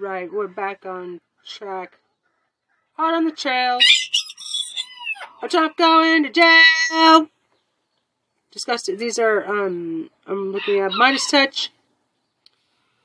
Right, 0.00 0.32
we're 0.32 0.48
back 0.48 0.86
on 0.86 1.20
track. 1.46 1.98
Hot 2.96 3.12
on 3.12 3.26
the 3.26 3.32
trail. 3.32 3.78
Trump 5.46 5.76
going 5.76 6.22
to 6.22 6.30
jail. 6.30 7.28
Disgusted. 8.50 8.98
These 8.98 9.18
are 9.18 9.44
um 9.44 10.08
I'm 10.26 10.52
looking 10.52 10.80
at 10.80 10.92
MeidasTouch. 10.92 11.68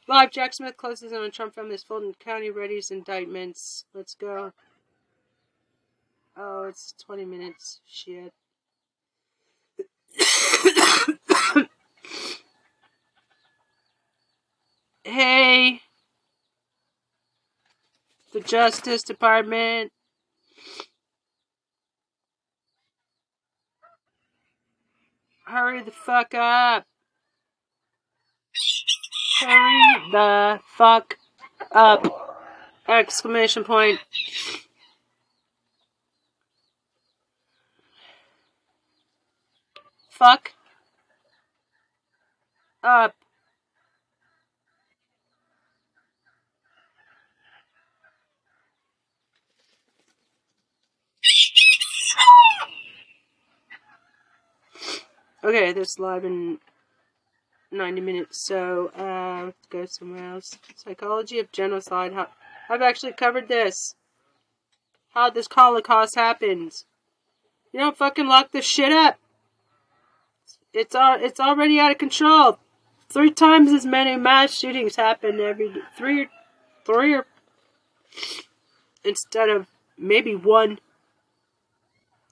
Live 0.07 0.31
Jack 0.31 0.53
Smith 0.53 0.77
closes 0.77 1.11
in 1.11 1.17
on 1.17 1.31
Trump 1.31 1.53
family's 1.55 1.83
Fulton 1.83 2.15
County 2.17 2.49
readies 2.49 2.89
indictments. 2.89 3.83
Let's 3.93 4.15
go. 4.15 4.53
Oh, 6.37 6.63
it's 6.63 6.93
20 7.05 7.25
minutes. 7.25 7.81
Shit. 7.85 8.31
hey. 15.03 15.81
The 18.35 18.41
Justice 18.41 19.01
Department. 19.01 19.93
Hurry 25.45 25.81
the 25.83 25.91
fuck 25.91 26.33
up. 26.33 26.83
Hurry 29.39 30.11
the 30.11 30.59
fuck 30.77 31.17
up. 31.71 32.41
Exclamation 32.89 33.63
point. 33.63 34.01
Fuck 40.09 40.51
up. 42.83 43.15
Okay, 55.45 55.73
this 55.73 55.99
live 55.99 56.25
in 56.25 56.57
90 57.71 58.01
minutes, 58.01 58.43
so 58.47 58.87
uh, 58.87 59.51
go 59.69 59.85
somewhere 59.85 60.33
else. 60.33 60.57
Psychology 60.75 61.37
of 61.37 61.51
genocide. 61.51 62.13
How, 62.13 62.29
I've 62.67 62.81
actually 62.81 63.11
covered 63.13 63.47
this. 63.47 63.93
How 65.13 65.29
this 65.29 65.47
Holocaust 65.51 66.15
happens. 66.15 66.85
You 67.71 67.79
don't 67.79 67.95
fucking 67.95 68.25
lock 68.25 68.53
this 68.53 68.65
shit 68.65 68.91
up. 68.91 69.19
It's 70.73 70.95
all, 70.95 71.23
it's 71.23 71.39
already 71.39 71.79
out 71.79 71.91
of 71.91 71.99
control. 71.99 72.57
Three 73.09 73.29
times 73.29 73.71
as 73.71 73.85
many 73.85 74.17
mass 74.17 74.51
shootings 74.51 74.95
happen 74.95 75.39
every 75.39 75.71
three, 75.95 76.27
three 76.87 77.13
or 77.13 77.27
instead 79.03 79.49
of 79.49 79.67
maybe 79.95 80.33
one. 80.33 80.79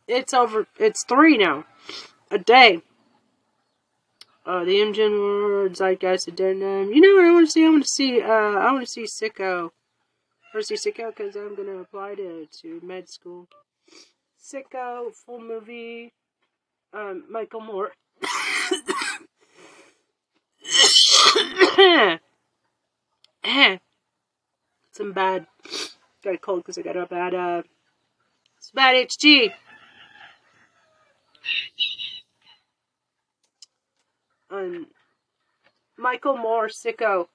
It's 0.08 0.34
over. 0.34 0.66
It's 0.80 1.06
three 1.06 1.38
now, 1.38 1.66
a 2.31 2.39
day. 2.39 2.81
Uh, 4.46 4.66
the 4.66 4.74
Imgen 4.74 5.18
or 5.18 5.70
Zeitgeist 5.70 6.28
Addendum. 6.28 6.92
You 6.92 7.00
know 7.00 7.16
what 7.16 7.26
I 7.26 7.32
want 7.32 7.46
to 7.46 7.52
see? 7.52 7.66
I 7.66 7.70
want 7.70 7.84
to 7.84 7.90
see. 7.90 8.22
Uh, 8.22 8.28
I 8.28 8.74
want 8.74 8.86
to 8.86 8.92
see 8.92 9.04
Sicko. 9.04 9.70
I 9.70 10.54
want 10.54 10.68
to 10.68 10.78
see 10.78 10.92
Sicko 10.92 11.16
because 11.16 11.38
I'm 11.38 11.56
gonna 11.56 11.78
apply 11.78 12.16
to 12.16 12.46
to 12.62 12.82
med 12.84 13.08
school. 13.08 13.48
Sicko 14.38 15.14
full 15.26 15.40
movie. 15.40 16.12
Um, 16.94 17.24
Michael 17.30 17.62
Moore. 17.62 17.94
Some 24.92 25.14
bad. 25.14 25.48
Got 26.24 26.36
a 26.36 26.38
cold 26.38 26.60
because 26.60 26.78
I 26.78 26.82
got 26.82 26.98
a 26.98 27.06
bad. 27.06 27.34
Uh, 27.34 27.64
it's 28.58 28.72
bad 28.72 29.08
HG. 29.08 29.54
Um, 34.53 34.88
Michael 35.97 36.38
Moore 36.38 36.68
Sicko. 36.68 37.28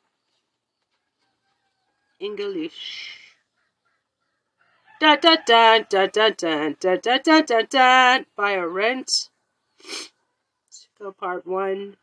English. 2.21 3.17
Da 5.01 5.17
da 5.17 5.37
da 5.47 5.81
da 5.81 6.07
da 6.07 6.31
da 6.31 6.71
da 6.81 6.97
da 6.97 7.19
da 7.19 7.43
da 7.43 7.63
da 7.63 8.19
by 8.37 8.53
a 8.53 8.67
rent. 8.67 9.31
Sicko 10.71 11.17
part 11.17 11.47
one. 11.47 11.97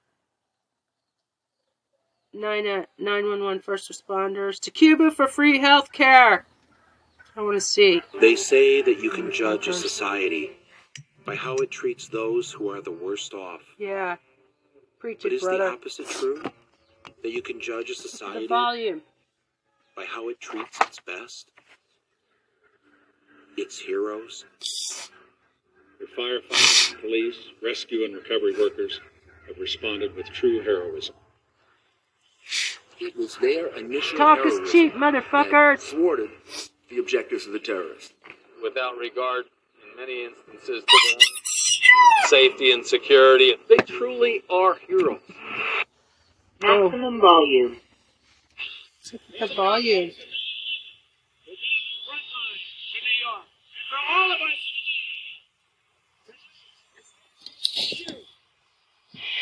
Nine 2.34 2.68
uh, 2.68 2.86
911 2.98 3.62
first 3.62 3.90
responders 3.90 4.60
to 4.60 4.72
Cuba 4.72 5.12
for 5.12 5.28
free 5.28 5.60
health 5.60 5.92
care. 5.92 6.46
I 7.36 7.42
want 7.42 7.56
to 7.56 7.62
see. 7.62 8.02
They 8.20 8.36
say 8.36 8.82
that 8.82 9.00
you 9.00 9.10
can 9.10 9.32
judge 9.32 9.68
a 9.68 9.74
society 9.74 10.52
by 11.26 11.36
how 11.36 11.56
it 11.56 11.72
treats 11.72 12.08
those 12.08 12.52
who 12.52 12.70
are 12.70 12.82
the 12.82 12.92
worst 12.92 13.34
off. 13.34 13.62
Yeah. 13.78 14.18
Preach 15.06 15.20
But 15.22 15.34
it, 15.34 15.36
is 15.36 15.42
the 15.44 15.64
opposite 15.64 16.08
true? 16.10 16.42
That 17.22 17.32
you 17.32 17.44
can 17.44 17.62
judge 17.62 17.92
a 17.92 17.94
The 17.94 18.10
society 18.10 18.48
volume. 18.48 19.04
by 19.96 20.04
how 20.04 20.30
it 20.30 20.42
treats 20.42 20.82
its 20.82 21.00
best? 21.00 21.52
Its 23.56 23.78
heroes? 23.78 24.46
Your 26.00 26.10
firefighters, 26.18 27.00
police, 27.02 27.38
rescue, 27.62 28.04
and 28.06 28.16
recovery 28.16 28.56
workers 28.58 29.00
have 29.48 29.60
responded 29.60 30.16
with 30.16 30.26
true 30.32 30.64
heroism. 30.64 31.14
It 33.00 33.16
was 33.16 33.38
their 33.38 33.68
initial 33.78 34.18
Talk 34.18 34.44
is 34.44 34.72
cheap, 34.72 34.94
that 34.94 35.00
motherfuckers. 35.00 35.82
thwarted 35.82 36.32
the 36.90 36.98
objectives 36.98 37.46
of 37.46 37.54
the 37.54 37.60
terrorists. 37.60 38.12
without 38.64 38.98
regard, 38.98 39.46
in 39.84 39.96
many 39.96 40.26
instances, 40.26 40.84
to 40.84 40.86
the 40.88 41.14
own 41.14 41.45
safety 42.28 42.72
and 42.72 42.86
security. 42.86 43.56
They 43.70 43.78
truly 43.78 44.44
are 44.50 44.76
heroes. 44.88 45.20
Maximum 46.62 47.22
volume. 47.22 47.78
The 49.40 49.48
volume. 49.56 50.12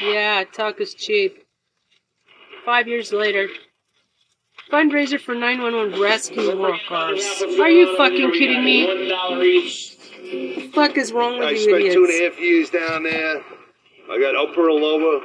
Yeah, 0.02 0.44
talk 0.52 0.82
is 0.82 0.94
cheap. 0.94 1.46
Five 2.66 2.88
years 2.88 3.14
later. 3.14 3.48
Fundraiser 4.72 5.20
for 5.20 5.36
911 5.36 6.02
rescue 6.02 6.60
workers. 6.60 7.44
Are 7.60 7.70
you 7.70 7.96
fucking 7.96 8.32
kidding 8.32 8.64
me? 8.66 8.88
The 10.24 10.70
fuck 10.74 10.98
is 10.98 11.12
wrong 11.12 11.40
with 11.40 11.48
I 11.48 11.52
you 11.52 11.58
spent 11.60 11.94
two 11.94 12.04
and 12.06 12.10
a 12.10 12.16
idiots? 12.16 12.36
half 12.36 12.40
years 12.42 12.70
down 12.70 13.04
there. 13.04 13.42
I 14.10 14.20
got 14.20 14.36
upper 14.36 14.70
and 14.70 14.80
lower 14.82 15.22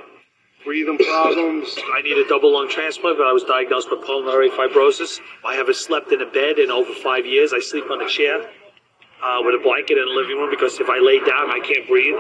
breathing 0.64 0.98
problems. 0.98 1.76
I 1.94 2.02
need 2.02 2.18
a 2.18 2.28
double 2.28 2.52
lung 2.52 2.68
transplant, 2.68 3.16
but 3.16 3.26
I 3.26 3.32
was 3.32 3.44
diagnosed 3.44 3.90
with 3.90 4.04
pulmonary 4.04 4.50
fibrosis. 4.50 5.20
I 5.46 5.54
haven't 5.54 5.76
slept 5.76 6.12
in 6.12 6.20
a 6.20 6.26
bed 6.26 6.58
in 6.58 6.70
over 6.70 6.92
five 6.94 7.24
years. 7.26 7.52
I 7.52 7.60
sleep 7.60 7.90
on 7.90 8.02
a 8.02 8.08
chair 8.08 8.40
uh, 9.22 9.38
with 9.44 9.54
a 9.54 9.62
blanket 9.62 9.98
in 9.98 10.04
the 10.04 10.10
living 10.12 10.36
room 10.36 10.50
because 10.50 10.80
if 10.80 10.88
I 10.88 10.98
lay 10.98 11.18
down, 11.20 11.50
I 11.50 11.60
can't 11.60 11.86
breathe. 11.86 12.16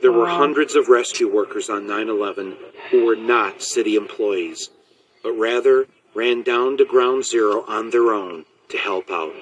There 0.00 0.12
were 0.12 0.28
hundreds 0.28 0.74
of 0.76 0.88
rescue 0.88 1.32
workers 1.32 1.68
on 1.68 1.86
9 1.86 2.08
11 2.08 2.56
who 2.90 3.04
were 3.06 3.16
not 3.16 3.60
city 3.62 3.96
employees, 3.96 4.70
but 5.22 5.32
rather 5.32 5.86
ran 6.14 6.42
down 6.42 6.76
to 6.76 6.84
ground 6.84 7.24
zero 7.24 7.64
on 7.66 7.90
their 7.90 8.12
own 8.12 8.44
to 8.68 8.76
help 8.78 9.10
out. 9.10 9.32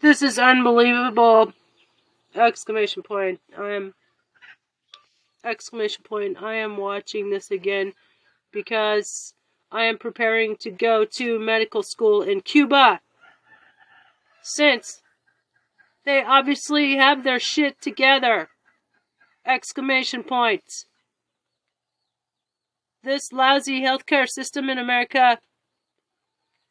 This 0.00 0.22
is 0.22 0.38
unbelievable! 0.38 1.52
Exclamation 2.34 3.02
point. 3.02 3.40
I 3.56 3.70
am. 3.70 3.94
Exclamation 5.44 6.04
point. 6.04 6.40
I 6.40 6.54
am 6.54 6.76
watching 6.76 7.30
this 7.30 7.50
again 7.50 7.94
because 8.52 9.34
I 9.72 9.84
am 9.84 9.98
preparing 9.98 10.56
to 10.58 10.70
go 10.70 11.04
to 11.04 11.38
medical 11.40 11.82
school 11.82 12.22
in 12.22 12.42
Cuba. 12.42 13.00
Since 14.40 15.02
they 16.04 16.22
obviously 16.22 16.96
have 16.96 17.24
their 17.24 17.40
shit 17.40 17.80
together. 17.80 18.50
Exclamation 19.44 20.22
point. 20.22 20.84
This 23.02 23.32
lousy 23.32 23.80
healthcare 23.80 24.28
system 24.28 24.70
in 24.70 24.78
America 24.78 25.38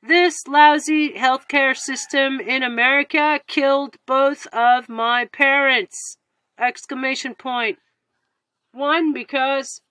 this 0.01 0.47
lousy 0.47 1.13
healthcare 1.13 1.75
system 1.75 2.39
in 2.39 2.63
America 2.63 3.39
killed 3.47 3.95
both 4.05 4.47
of 4.47 4.89
my 4.89 5.25
parents! 5.25 6.17
Exclamation 6.59 7.35
point. 7.35 7.77
One 8.71 9.13
because 9.13 9.81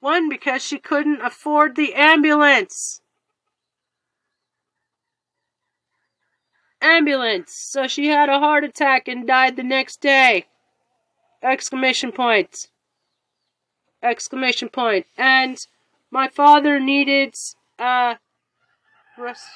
one 0.00 0.28
because 0.28 0.62
she 0.62 0.78
couldn't 0.78 1.20
afford 1.20 1.74
the 1.74 1.94
ambulance. 1.94 3.00
Ambulance. 6.80 7.52
So 7.70 7.86
she 7.86 8.08
had 8.08 8.28
a 8.28 8.38
heart 8.38 8.64
attack 8.64 9.08
and 9.08 9.26
died 9.26 9.56
the 9.56 9.62
next 9.62 10.00
day. 10.00 10.46
Exclamation 11.42 12.12
point. 12.12 12.68
Exclamation 14.02 14.68
point. 14.68 15.06
And 15.16 15.58
my 16.10 16.28
father 16.28 16.78
needed 16.80 17.34
uh, 17.78 18.14
rest 19.18 19.46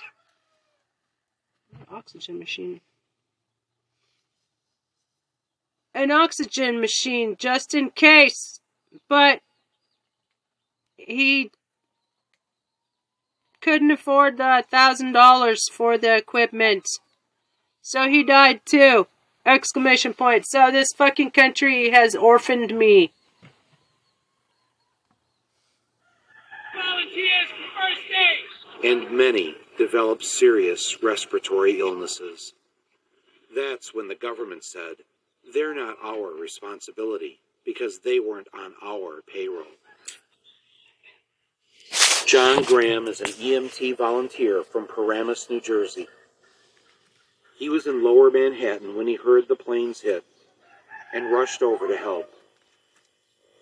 oxygen 1.91 2.39
machine. 2.39 2.81
An 5.95 6.11
oxygen 6.11 6.81
machine 6.81 7.37
just 7.39 7.75
in 7.75 7.91
case, 7.91 8.61
but 9.09 9.41
he 10.97 11.51
couldn't 13.61 13.91
afford 13.91 14.37
the 14.37 14.65
thousand 14.71 15.13
dollars 15.13 15.69
for 15.71 15.99
the 15.99 16.17
equipment. 16.17 16.87
So 17.83 18.09
he 18.09 18.23
died 18.23 18.61
too. 18.65 19.07
Exclamation 19.45 20.15
point. 20.15 20.47
So 20.47 20.71
this 20.71 20.89
fucking 20.97 21.33
country 21.33 21.91
has 21.91 22.15
orphaned 22.15 22.77
me. 22.77 23.13
Volunteers 26.73 27.49
for 27.51 27.81
first 27.81 28.11
aid! 28.11 28.61
And 28.83 29.11
many 29.11 29.57
developed 29.77 30.25
serious 30.25 31.03
respiratory 31.03 31.81
illnesses. 31.81 32.55
That's 33.55 33.95
when 33.95 34.09
the 34.09 34.15
government 34.15 34.65
said, 34.65 34.97
they're 35.53 35.75
not 35.75 35.97
our 36.03 36.33
responsibility 36.33 37.41
because 37.65 38.01
they 38.01 38.21
weren't 38.21 38.49
on 38.55 38.73
our 38.83 39.23
payroll. 39.27 39.65
John 42.27 42.63
Graham 42.63 43.09
is 43.09 43.21
an 43.21 43.31
EMT 43.31 43.99
volunteer 43.99 44.63
from 44.63 44.87
Paramus, 44.87 45.51
New 45.51 45.61
Jersey. 45.61 46.07
He 47.59 47.69
was 47.69 47.87
in 47.87 48.05
lower 48.05 48.31
Manhattan 48.31 48.97
when 48.97 49.07
he 49.07 49.17
heard 49.17 49.49
the 49.49 49.57
planes 49.57 50.01
hit 50.01 50.25
and 51.13 51.33
rushed 51.33 51.61
over 51.61 51.89
to 51.89 51.97
help. 51.97 52.33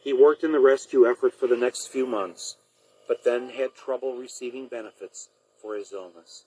He 0.05 0.13
worked 0.13 0.45
in 0.45 0.53
the 0.53 0.61
rescue 0.61 1.09
effort 1.09 1.35
for 1.35 1.47
the 1.47 1.57
next 1.57 1.89
few 1.89 2.07
months, 2.07 2.57
but 3.09 3.25
then 3.25 3.49
had 3.49 3.75
trouble 3.75 4.15
receiving 4.17 4.69
benefits 4.69 5.31
for 5.61 5.75
his 5.75 5.93
illness. 5.93 6.45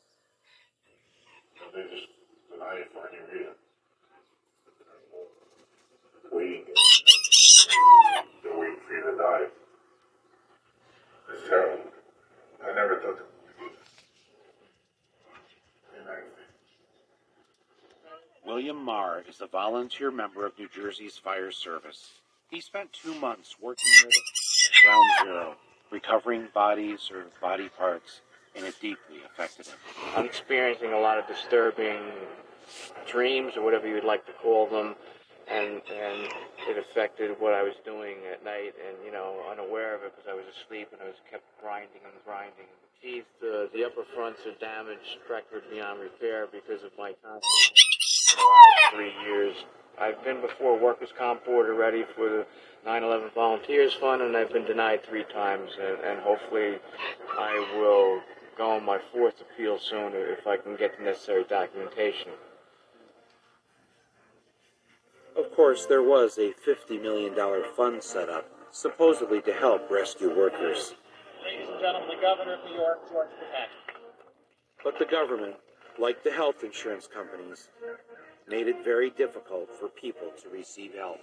They 1.74 1.82
just 1.84 2.08
deny 2.52 2.76
it 2.76 2.92
for 2.94 3.10
any 3.10 3.18
reason. 3.34 3.54
Waiting. 6.32 6.64
They're 8.44 8.58
waiting 8.58 8.78
for 8.88 8.94
you 8.94 9.02
to 9.12 9.18
die. 9.18 9.48
It's 11.34 11.50
terrible. 11.50 11.84
I 12.64 12.74
never 12.74 12.96
thought 13.02 13.18
that 13.18 13.26
we 13.60 13.66
would 13.66 13.74
do 13.74 13.78
this. 13.78 13.88
William 18.46 18.78
Maher 18.84 19.24
is 19.28 19.42
a 19.42 19.48
volunteer 19.48 20.12
member 20.12 20.46
of 20.46 20.58
New 20.60 20.68
Jersey's 20.70 21.18
fire 21.18 21.52
service. 21.52 22.12
He 22.50 22.62
spent 22.62 22.94
two 22.94 23.16
months 23.16 23.56
working 23.62 23.90
with 24.04 24.14
Ground 24.84 25.10
Zero, 25.24 25.56
recovering 25.92 26.48
bodies 26.54 27.10
or 27.12 27.26
body 27.42 27.70
parts, 27.78 28.22
and 28.56 28.66
it 28.66 28.76
deeply 28.82 29.18
affected 29.26 29.68
him. 29.68 29.76
I'm 30.16 30.26
experiencing 30.26 30.94
a 30.94 31.00
lot 31.00 31.18
of 31.18 31.28
disturbing 31.28 32.00
dreams 33.10 33.54
or 33.58 33.64
whatever 33.64 33.88
you'd 33.88 34.04
like 34.04 34.26
to 34.26 34.34
call 34.34 34.68
them, 34.68 34.96
and 35.50 35.82
and 35.92 36.28
it 36.68 36.78
affected 36.78 37.36
what 37.40 37.54
I 37.54 37.64
was 37.64 37.76
doing 37.86 38.16
at 38.32 38.44
night, 38.44 38.74
and 38.88 38.98
you 39.06 39.12
know, 39.12 39.44
unaware 39.52 39.96
of 39.96 40.04
it 40.04 40.14
because 40.16 40.30
I 40.30 40.34
was 40.34 40.46
asleep 40.56 40.90
and 40.92 41.02
I 41.02 41.06
was 41.06 41.20
kept 41.30 41.44
grinding 41.62 42.02
and 42.04 42.14
grinding. 42.26 42.68
The 42.82 43.08
teeth, 43.08 43.32
uh, 43.44 43.68
the 43.74 43.86
upper 43.86 44.04
fronts 44.16 44.40
are 44.46 44.56
damaged, 44.60 45.20
fractured 45.28 45.64
beyond 45.72 46.00
repair 46.00 46.48
because 46.48 46.84
of 46.84 46.92
my 46.98 47.14
constant 47.24 47.44
for 48.32 48.38
the 48.38 48.44
last 48.44 48.94
three 48.96 49.14
years. 49.26 49.56
I've 50.00 50.24
been 50.24 50.42
before 50.42 50.80
workers' 50.80 51.10
comp 51.18 51.46
board 51.46 51.70
already 51.70 52.06
for 52.16 52.30
the 52.30 52.46
9/11 52.86 53.34
Volunteers 53.34 53.94
Fund, 53.94 54.22
and 54.22 54.36
I've 54.36 54.52
been 54.52 54.66
denied 54.66 55.04
three 55.04 55.24
times, 55.26 55.72
and, 55.80 56.00
and 56.00 56.20
hopefully, 56.20 56.80
I 57.38 57.78
will 57.78 58.22
go 58.58 58.72
on 58.72 58.84
my 58.84 59.00
fourth 59.12 59.40
appeal 59.42 59.78
soon 59.78 60.14
if 60.14 60.48
I 60.48 60.58
can 60.58 60.76
get 60.76 60.98
the 60.98 61.04
necessary 61.04 61.44
documentation. 61.44 62.32
Of 65.38 65.56
course, 65.56 65.86
there 65.86 66.04
was 66.04 66.38
a 66.38 66.54
$50 66.68 67.02
million 67.02 67.36
fund 67.76 68.04
set 68.04 68.30
up, 68.30 68.50
supposedly 68.72 69.42
to 69.44 69.54
help 69.54 69.90
rescue 69.90 70.36
workers. 70.36 70.96
Ladies 71.44 71.70
and 71.70 71.80
gentlemen, 71.80 72.10
the 72.16 72.22
governor 72.22 72.56
of 72.56 72.66
New 72.66 72.76
York, 72.76 73.00
George 73.10 73.30
Pataki. 73.30 73.94
But 74.84 75.00
the 75.00 75.06
government, 75.06 75.56
like 76.00 76.24
the 76.24 76.32
health 76.32 76.64
insurance 76.64 77.08
companies, 77.08 77.70
made 78.48 78.68
it 78.68 78.84
very 78.84 79.10
difficult 79.10 79.70
for 79.80 79.88
people 79.88 80.32
to 80.44 80.50
receive 80.50 80.96
help. 80.96 81.20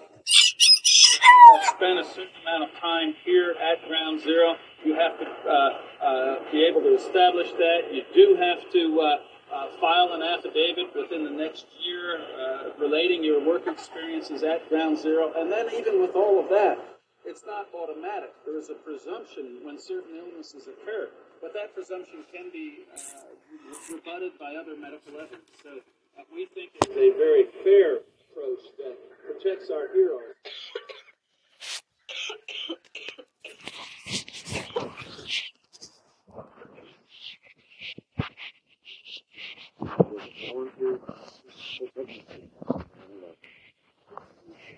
Have 1.55 1.65
spent 1.77 1.99
a 1.99 2.05
certain 2.05 2.35
amount 2.43 2.71
of 2.71 2.81
time 2.81 3.15
here 3.25 3.55
at 3.59 3.87
Ground 3.89 4.21
Zero. 4.21 4.57
You 4.85 4.95
have 4.95 5.19
to 5.19 5.27
uh, 5.27 6.05
uh, 6.05 6.53
be 6.53 6.65
able 6.65 6.83
to 6.83 6.97
establish 6.97 7.51
that. 7.53 7.93
You 7.93 8.03
do 8.15 8.37
have 8.37 8.71
to 8.73 9.01
uh, 9.01 9.55
uh, 9.55 9.69
file 9.81 10.13
an 10.13 10.23
affidavit 10.23 10.95
within 10.95 11.25
the 11.25 11.31
next 11.31 11.67
year 11.85 12.19
uh, 12.21 12.71
relating 12.79 13.25
your 13.25 13.45
work 13.45 13.67
experiences 13.67 14.43
at 14.43 14.69
Ground 14.69 14.99
Zero. 14.99 15.33
And 15.37 15.51
then, 15.51 15.67
even 15.75 16.01
with 16.01 16.15
all 16.15 16.39
of 16.39 16.49
that, 16.51 16.79
it's 17.25 17.43
not 17.47 17.69
automatic. 17.75 18.33
There 18.45 18.59
is 18.59 18.71
a 18.71 18.75
presumption 18.75 19.61
when 19.63 19.79
certain 19.79 20.17
illnesses 20.17 20.69
occur, 20.69 21.09
but 21.43 21.53
that 21.55 21.75
presumption 21.75 22.25
can 22.33 22.51
be 22.53 22.85
uh, 22.89 23.93
rebutted 23.93 24.39
by 24.39 24.55
other 24.55 24.77
medical 24.77 25.21
evidence. 25.21 25.51
So 25.63 25.71
uh, 26.19 26.23
we 26.33 26.47
think 26.55 26.71
it's 26.75 26.97
a 26.97 27.13
very 27.17 27.47
fair 27.65 28.01
approach 28.33 28.65
that 28.79 28.97
protects 29.27 29.71
our 29.71 29.93
heroes. 29.93 30.37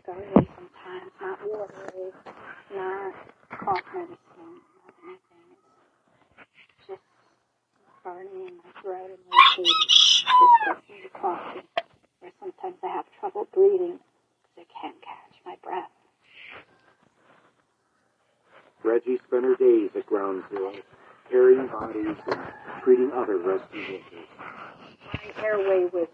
Garden 0.07 0.47
sometimes, 0.55 1.11
not 1.21 1.39
not 2.75 3.15
cough 3.51 3.85
medicine, 3.95 4.19
not 4.37 4.95
anything. 5.05 5.51
It's 6.79 6.87
just 6.87 7.03
burning 8.05 8.49
in 8.49 8.57
my 8.59 8.71
throat 8.83 9.11
and 9.11 9.25
coffee. 11.15 11.63
Or 12.23 12.29
sometimes 12.41 12.77
I 12.83 12.89
have 12.89 13.07
trouble 13.19 13.49
breathing 13.55 13.99
because 13.99 14.59
I 14.59 14.65
can't 14.81 15.01
catch 15.01 15.35
my 15.47 15.57
breath. 15.63 15.91
Reggie 18.83 19.19
spent 19.27 19.45
her 19.45 19.57
days 19.57 19.91
at 19.97 20.07
Ground 20.07 20.45
Zero, 20.51 20.73
carrying 21.31 21.67
bodies 21.69 22.17
and 22.27 22.41
treating 22.83 23.13
other 23.13 23.39
rescue 23.39 23.81
workers. 23.81 24.29
My 25.15 25.45
airway 25.45 25.89
was 25.93 26.09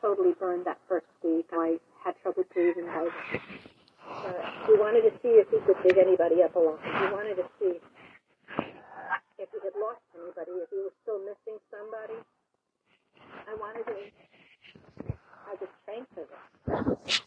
totally 0.00 0.32
burned 0.38 0.66
that 0.66 0.78
first 0.88 1.06
week. 1.22 1.46
I 1.52 1.78
had 2.04 2.14
trouble 2.22 2.44
breathing. 2.52 2.88
I, 2.88 3.08
uh, 4.08 4.32
he 4.66 4.74
wanted 4.78 5.02
to 5.02 5.12
see 5.22 5.40
if 5.40 5.48
he 5.50 5.58
could 5.66 5.76
dig 5.82 5.98
anybody 5.98 6.42
up 6.42 6.54
alive. 6.54 6.78
We 6.84 7.12
wanted 7.12 7.36
to 7.36 7.44
see 7.58 7.80
if 9.38 9.48
he 9.50 9.58
had 9.64 9.74
lost 9.80 10.00
anybody, 10.14 10.52
if 10.62 10.70
he 10.70 10.76
was 10.76 10.92
still 11.02 11.18
missing 11.20 11.58
somebody. 11.70 12.20
I 13.48 13.54
wanted 13.56 13.84
to. 13.86 13.96
I 15.46 15.54
was 15.60 15.68
trained 15.84 16.06
for 16.14 16.24
this. 16.24 17.20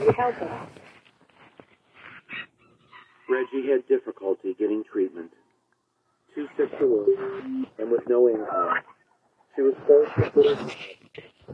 You 0.00 0.12
help 0.12 0.42
us. 0.42 0.81
Reggie 3.32 3.70
had 3.70 3.88
difficulty 3.88 4.54
getting 4.58 4.84
treatment. 4.84 5.30
Too 6.34 6.48
sick 6.54 6.78
to 6.78 6.86
work, 6.86 7.08
and 7.78 7.90
with 7.90 8.06
no 8.06 8.28
income. 8.28 8.80
She 9.56 9.62
was 9.62 9.74
forced 9.86 10.14
to 10.16 10.30
quit 10.30 10.58
her 10.58 10.64
job 10.64 10.72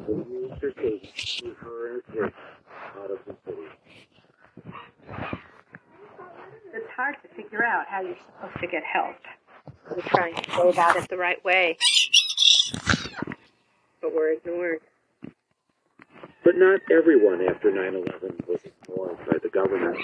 and 0.08 0.26
used 0.28 0.60
her 0.60 0.72
savings 0.76 1.36
to 1.38 1.54
her 1.60 1.94
and 1.94 2.02
her 2.02 2.12
kids 2.12 2.36
out 2.98 3.10
of 3.12 3.18
the 3.26 3.36
city. 3.46 3.62
It's 6.74 6.90
hard 6.96 7.16
to 7.22 7.28
figure 7.40 7.64
out 7.64 7.86
how 7.86 8.02
you're 8.02 8.16
supposed 8.16 8.60
to 8.60 8.66
get 8.66 8.82
help. 8.82 9.16
We're 9.88 10.02
trying 10.02 10.34
to 10.34 10.50
go 10.50 10.70
about 10.70 10.96
it 10.96 11.08
the 11.08 11.16
right 11.16 11.42
way, 11.44 11.76
but 14.02 14.12
we're 14.14 14.32
ignored. 14.32 14.80
But 16.44 16.56
not 16.56 16.80
everyone 16.90 17.46
after 17.48 17.70
9-11 17.70 18.48
was 18.48 18.60
ignored 18.64 19.18
by 19.30 19.38
the 19.42 19.48
government. 19.48 19.98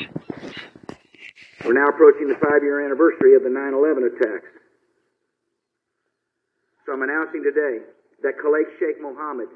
We're 1.64 1.73
now 1.73 1.88
approaching 1.88 2.28
the 2.28 2.37
five 2.37 2.62
year 2.62 2.85
anniversary 2.85 3.35
of 3.37 3.42
the 3.42 3.49
9 3.49 3.73
11 3.73 4.04
attacks. 4.04 4.52
So 6.85 6.92
I'm 6.92 7.00
announcing 7.00 7.42
today 7.42 7.80
that 8.23 8.37
Khalid 8.37 8.68
Sheikh 8.78 9.00
Mohammed, 9.00 9.49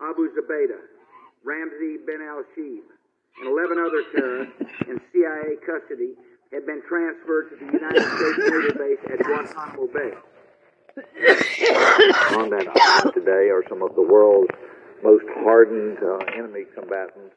Abu 0.00 0.32
Zubaydah, 0.32 0.80
Ramzi 1.44 2.00
bin 2.08 2.24
al 2.24 2.40
Shibh, 2.56 2.88
and 3.40 3.46
11 3.52 3.76
other 3.78 4.02
terrorists 4.16 4.56
in 4.88 4.96
CIA 5.12 5.60
custody 5.60 6.16
have 6.52 6.64
been 6.64 6.80
transferred 6.88 7.52
to 7.52 7.56
the 7.60 7.68
United 7.68 8.02
States 8.02 8.38
Naval 8.48 8.72
Base 8.80 9.04
at 9.12 9.18
Guantanamo 9.20 9.86
Bay. 9.92 10.12
On 12.40 12.48
that 12.48 12.66
island 12.74 13.14
today 13.14 13.52
are 13.52 13.62
some 13.68 13.82
of 13.82 13.94
the 13.94 14.02
world's 14.02 14.50
most 15.04 15.24
hardened 15.44 15.98
uh, 16.02 16.16
enemy 16.34 16.64
combatants. 16.74 17.36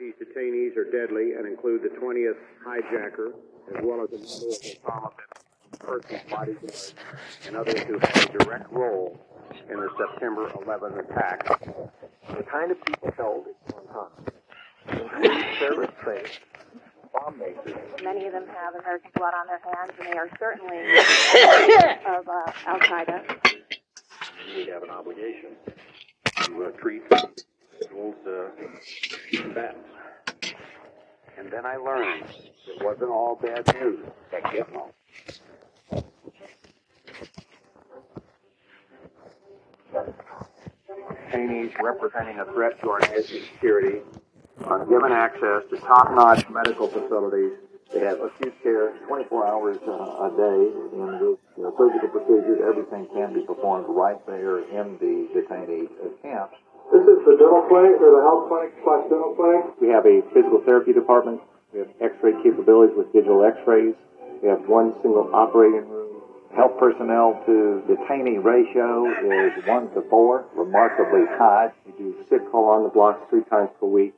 These 0.00 0.14
detainees 0.14 0.78
are 0.78 0.90
deadly 0.90 1.34
and 1.34 1.46
include 1.46 1.82
the 1.82 1.90
20th 1.90 2.38
hijacker 2.66 3.34
as 3.68 3.84
well 3.84 4.02
as 4.02 4.08
a 4.10 4.16
number 4.16 4.46
of 4.46 4.62
Osama 4.82 5.10
bin 5.12 5.78
personal 5.78 6.20
bodyguards 6.30 6.94
and 7.46 7.54
others 7.54 7.80
who 7.80 7.98
had 7.98 8.30
a 8.34 8.38
direct 8.38 8.72
role 8.72 9.20
in 9.68 9.76
the 9.76 9.90
September 9.98 10.50
11 10.64 11.00
attack. 11.00 11.46
The 12.34 12.42
kind 12.44 12.70
of 12.70 12.82
people 12.82 13.12
held 13.14 13.46
at 13.48 13.74
Guantanamo 13.74 14.10
include 14.88 15.44
terrorist 15.58 15.92
base, 16.06 16.38
bomb 17.12 17.38
makers, 17.38 17.76
Many 18.02 18.24
of 18.24 18.32
them 18.32 18.46
have 18.46 18.74
American 18.76 19.10
blood 19.16 19.34
on 19.34 19.46
their 19.48 19.60
hands, 19.60 19.92
and 19.98 20.08
they 20.08 20.16
are 20.16 20.30
certainly 20.38 20.78
of 22.16 22.26
uh, 22.26 22.52
Al 22.66 22.80
Qaeda. 22.80 23.36
we 24.56 24.66
have 24.66 24.82
an 24.82 24.90
obligation 24.90 25.50
to 26.46 26.64
uh, 26.64 26.70
treat 26.80 27.02
uh. 27.82 29.70
And 31.38 31.50
then 31.50 31.64
I 31.64 31.76
learned 31.76 32.24
it 32.66 32.84
wasn't 32.84 33.10
all 33.10 33.36
bad 33.36 33.66
news 33.74 34.04
at 34.32 34.42
Gitmo. 34.44 34.90
Detainees 41.30 41.72
representing 41.80 42.38
a 42.40 42.44
threat 42.52 42.80
to 42.80 42.90
our 42.90 43.00
national 43.00 43.24
security 43.24 44.00
are 44.64 44.84
given 44.84 45.12
access 45.12 45.62
to 45.70 45.76
top-notch 45.78 46.48
medical 46.50 46.88
facilities. 46.88 47.52
They 47.92 48.00
have 48.00 48.20
acute 48.20 48.54
care 48.62 48.92
24 49.08 49.46
hours 49.46 49.78
uh, 49.86 49.90
a 49.90 50.30
day 50.36 50.96
in 50.96 51.06
the 51.18 51.38
you 51.56 51.62
know, 51.62 51.74
surgical 51.78 52.08
procedures. 52.08 52.60
Everything 52.68 53.08
can 53.14 53.34
be 53.34 53.40
performed 53.46 53.86
right 53.88 54.24
there 54.26 54.60
in 54.60 54.98
the 54.98 55.28
detainee 55.34 55.86
uh, 56.04 56.10
camps. 56.22 56.56
This 56.90 57.06
is 57.06 57.22
the 57.22 57.38
dental 57.38 57.62
clinic 57.70 58.02
or 58.02 58.18
the 58.18 58.22
health 58.26 58.50
clinic 58.50 58.74
slash 58.82 59.06
dental 59.06 59.38
clinic. 59.38 59.62
We 59.78 59.94
have 59.94 60.02
a 60.06 60.26
physical 60.34 60.58
therapy 60.66 60.92
department. 60.92 61.40
We 61.72 61.86
have 61.86 61.90
x-ray 62.02 62.42
capabilities 62.42 62.98
with 62.98 63.12
digital 63.14 63.46
x-rays. 63.46 63.94
We 64.42 64.48
have 64.50 64.66
one 64.66 64.98
single 65.02 65.30
operating 65.30 65.86
room. 65.86 66.18
Health 66.56 66.74
personnel 66.82 67.38
to 67.46 67.86
detainee 67.86 68.42
ratio 68.42 69.06
is 69.06 69.54
one 69.70 69.86
to 69.94 70.02
four, 70.10 70.50
remarkably 70.56 71.30
high. 71.38 71.70
We 71.86 71.92
do 71.94 72.26
sick 72.28 72.42
call 72.50 72.66
on 72.74 72.82
the 72.82 72.88
blocks 72.90 73.22
three 73.30 73.44
times 73.46 73.70
per 73.78 73.86
week. 73.86 74.14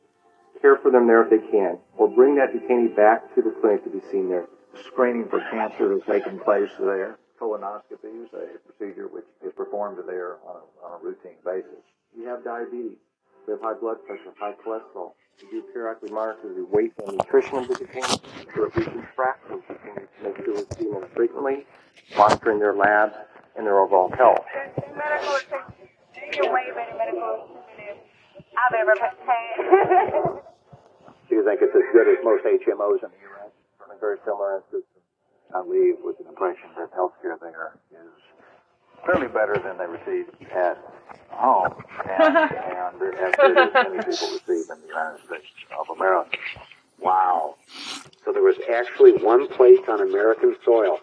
Care 0.63 0.79
for 0.81 0.91
them 0.91 1.07
there 1.07 1.25
if 1.25 1.29
they 1.29 1.45
can, 1.53 1.77
or 1.99 2.09
bring 2.09 2.37
that 2.37 2.57
detainee 2.57 2.97
back 2.97 3.35
to 3.35 3.43
the 3.43 3.53
clinic 3.61 3.85
to 3.85 3.91
be 3.91 4.01
seen 4.11 4.31
there. 4.31 4.47
Screening 4.87 5.29
for 5.29 5.45
cancer 5.51 5.93
has 5.93 6.01
taken 6.09 6.41
place 6.41 6.71
there. 6.81 7.19
Colonoscopy 7.39 8.25
is 8.25 8.33
a 8.33 8.57
procedure 8.65 9.09
which 9.09 9.27
is 9.45 9.53
performed 9.53 9.99
there 10.07 10.39
on 10.49 10.57
a, 10.57 10.87
on 10.87 11.01
a 11.01 11.05
routine 11.05 11.37
basis. 11.45 11.85
We 12.17 12.25
have 12.25 12.45
diabetes. 12.45 12.99
We 13.47 13.53
have 13.53 13.63
high 13.63 13.75
blood 13.75 14.05
pressure, 14.07 14.33
high 14.39 14.55
cholesterol. 14.65 15.13
We 15.43 15.51
do 15.51 15.63
periodically 15.73 16.11
monitor 16.11 16.53
the 16.55 16.65
weight 16.65 16.93
and 16.99 17.17
nutrition 17.17 17.57
of 17.59 17.69
the 17.69 17.75
detainees, 17.75 18.21
so 18.55 18.65
that 18.65 18.77
we 18.77 18.85
can 18.85 19.07
track 19.15 19.41
those 19.49 19.63
detainees 19.69 20.09
to 20.19 20.25
make 20.25 20.37
sure 20.45 20.55
we're 20.55 20.77
seeing 20.79 20.93
them 20.93 21.09
frequently, 21.17 21.67
monitoring 22.17 22.59
their 22.61 22.75
labs 22.75 23.15
and 23.57 23.67
their 23.67 23.81
overall 23.81 24.11
health. 24.13 24.45
medical 24.95 25.39
you 26.35 26.53
waive 26.53 26.77
any 26.77 26.97
medical 26.97 27.49
I've 28.57 28.75
ever. 28.75 28.95
Do 31.29 31.37
you 31.37 31.45
think 31.45 31.61
it's 31.63 31.75
as 31.75 31.89
good 31.93 32.09
as 32.09 32.19
most 32.25 32.45
HMOs 32.45 33.03
in 33.03 33.11
the 33.11 33.21
U.S.? 33.25 33.51
Very 34.01 34.19
similar 34.25 34.63
I 35.55 35.61
leave 35.61 35.97
with 36.03 36.19
an 36.21 36.27
impression 36.29 36.69
that 36.77 36.93
healthcare 36.93 37.39
there 37.41 37.73
is 37.93 38.23
clearly 39.05 39.29
better 39.29 39.57
than 39.63 39.79
they 39.79 39.87
receive 39.87 40.27
at 40.55 40.79
home 41.31 41.75
and, 42.09 42.37
and 42.37 42.99
good 42.99 43.15
as 43.19 43.35
many 43.39 43.99
people 43.99 44.29
receive 44.33 44.71
in 44.71 44.81
the 44.81 44.89
United 44.89 45.21
States 45.27 45.47
of 45.79 45.97
America. 45.97 46.37
Wow. 47.01 47.57
So 48.25 48.33
there 48.33 48.43
was 48.43 48.57
actually 48.73 49.13
one 49.13 49.49
place 49.49 49.81
on 49.89 50.01
American 50.01 50.57
soil 50.65 50.99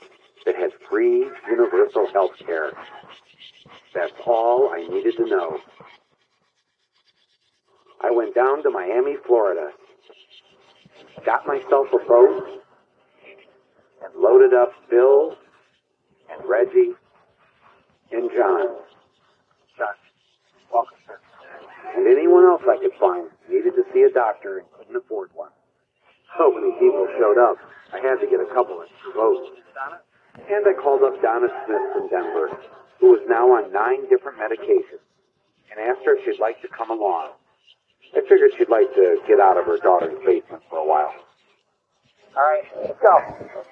that 0.46 0.56
had 0.56 0.72
free 0.89 1.29
universal 1.48 2.08
health 2.13 2.32
care. 2.46 2.72
That's 3.94 4.13
all 4.25 4.70
I 4.72 4.88
needed 4.88 5.18
to 5.18 5.25
know. 5.25 5.60
I 8.01 8.12
went 8.12 8.34
down 8.34 8.63
to 8.63 8.70
Miami, 8.70 9.18
Florida, 9.27 9.72
got 11.25 11.46
myself 11.46 11.88
a 11.91 12.08
boat, 12.08 12.62
and 14.03 14.15
loaded 14.15 14.53
up 14.53 14.72
Bill 14.89 15.36
and 16.32 16.48
Reggie 16.48 16.94
and 18.12 18.30
John. 18.36 18.68
John. 19.78 19.96
And 21.96 22.08
anyone 22.08 22.46
else 22.46 22.62
I 22.70 22.78
could 22.78 22.94
find 23.00 23.28
needed 23.50 23.74
to 23.75 23.84
see 23.94 24.04
a 24.04 24.12
doctor 24.13 24.60
and 24.60 24.68
couldn't 24.78 24.96
afford 24.96 25.32
one. 25.34 25.50
So 26.38 26.51
many 26.54 26.72
people 26.80 27.08
showed 27.18 27.38
up, 27.38 27.58
I 27.92 28.00
had 28.00 28.22
to 28.22 28.28
get 28.30 28.39
a 28.39 28.46
couple 28.54 28.82
extra 28.82 29.12
votes. 29.13 29.50
And 30.38 30.66
I 30.68 30.74
called 30.80 31.04
up 31.04 31.22
Donna 31.22 31.48
Smith 31.66 31.82
from 31.94 32.08
Denver, 32.10 32.58
who 33.00 33.12
was 33.12 33.22
now 33.28 33.51
on 33.51 33.74
nine 33.74 34.08
different 34.10 34.38
medications, 34.38 35.01
and 35.72 35.80
asked 35.80 36.06
her 36.06 36.16
if 36.16 36.25
she'd 36.25 36.39
like 36.39 36.62
to 36.62 36.68
come 36.68 36.92
along. 36.92 37.32
I 38.16 38.22
figured 38.22 38.51
she'd 38.58 38.70
like 38.70 38.94
to 38.96 39.18
get 39.28 39.39
out 39.39 39.58
of 39.58 39.66
her 39.66 39.78
daughter's 39.78 40.18
basement 40.25 40.63
for 40.70 40.78
a 40.80 40.86
while. 40.86 41.13
All 42.38 42.44
right, 42.44 42.63
let's 42.82 43.00
go. 43.01 43.66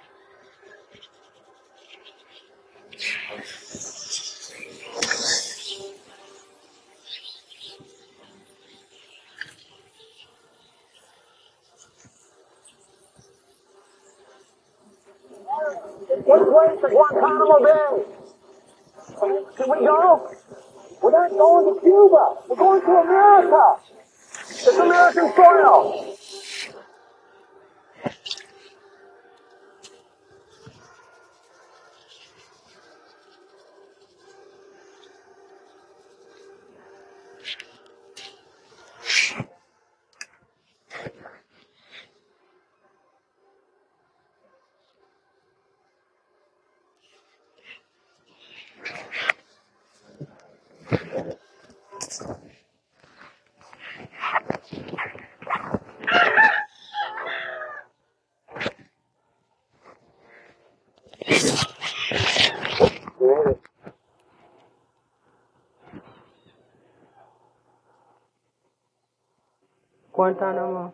What 16.26 16.42
place 16.48 16.84
is 16.84 16.92
Guantanamo 16.92 17.60
Bay? 17.64 18.04
Can 19.58 19.70
we 19.70 19.86
go? 19.86 20.32
We're 21.02 21.12
not 21.12 21.30
going 21.32 21.76
to 21.76 21.82
Cuba. 21.82 22.36
We're 22.50 22.56
going 22.56 22.82
to 22.82 22.88
America. 22.88 23.64
It's 24.50 24.68
American 24.68 25.34
soil. 25.36 26.07
Guantanamo. 70.28 70.94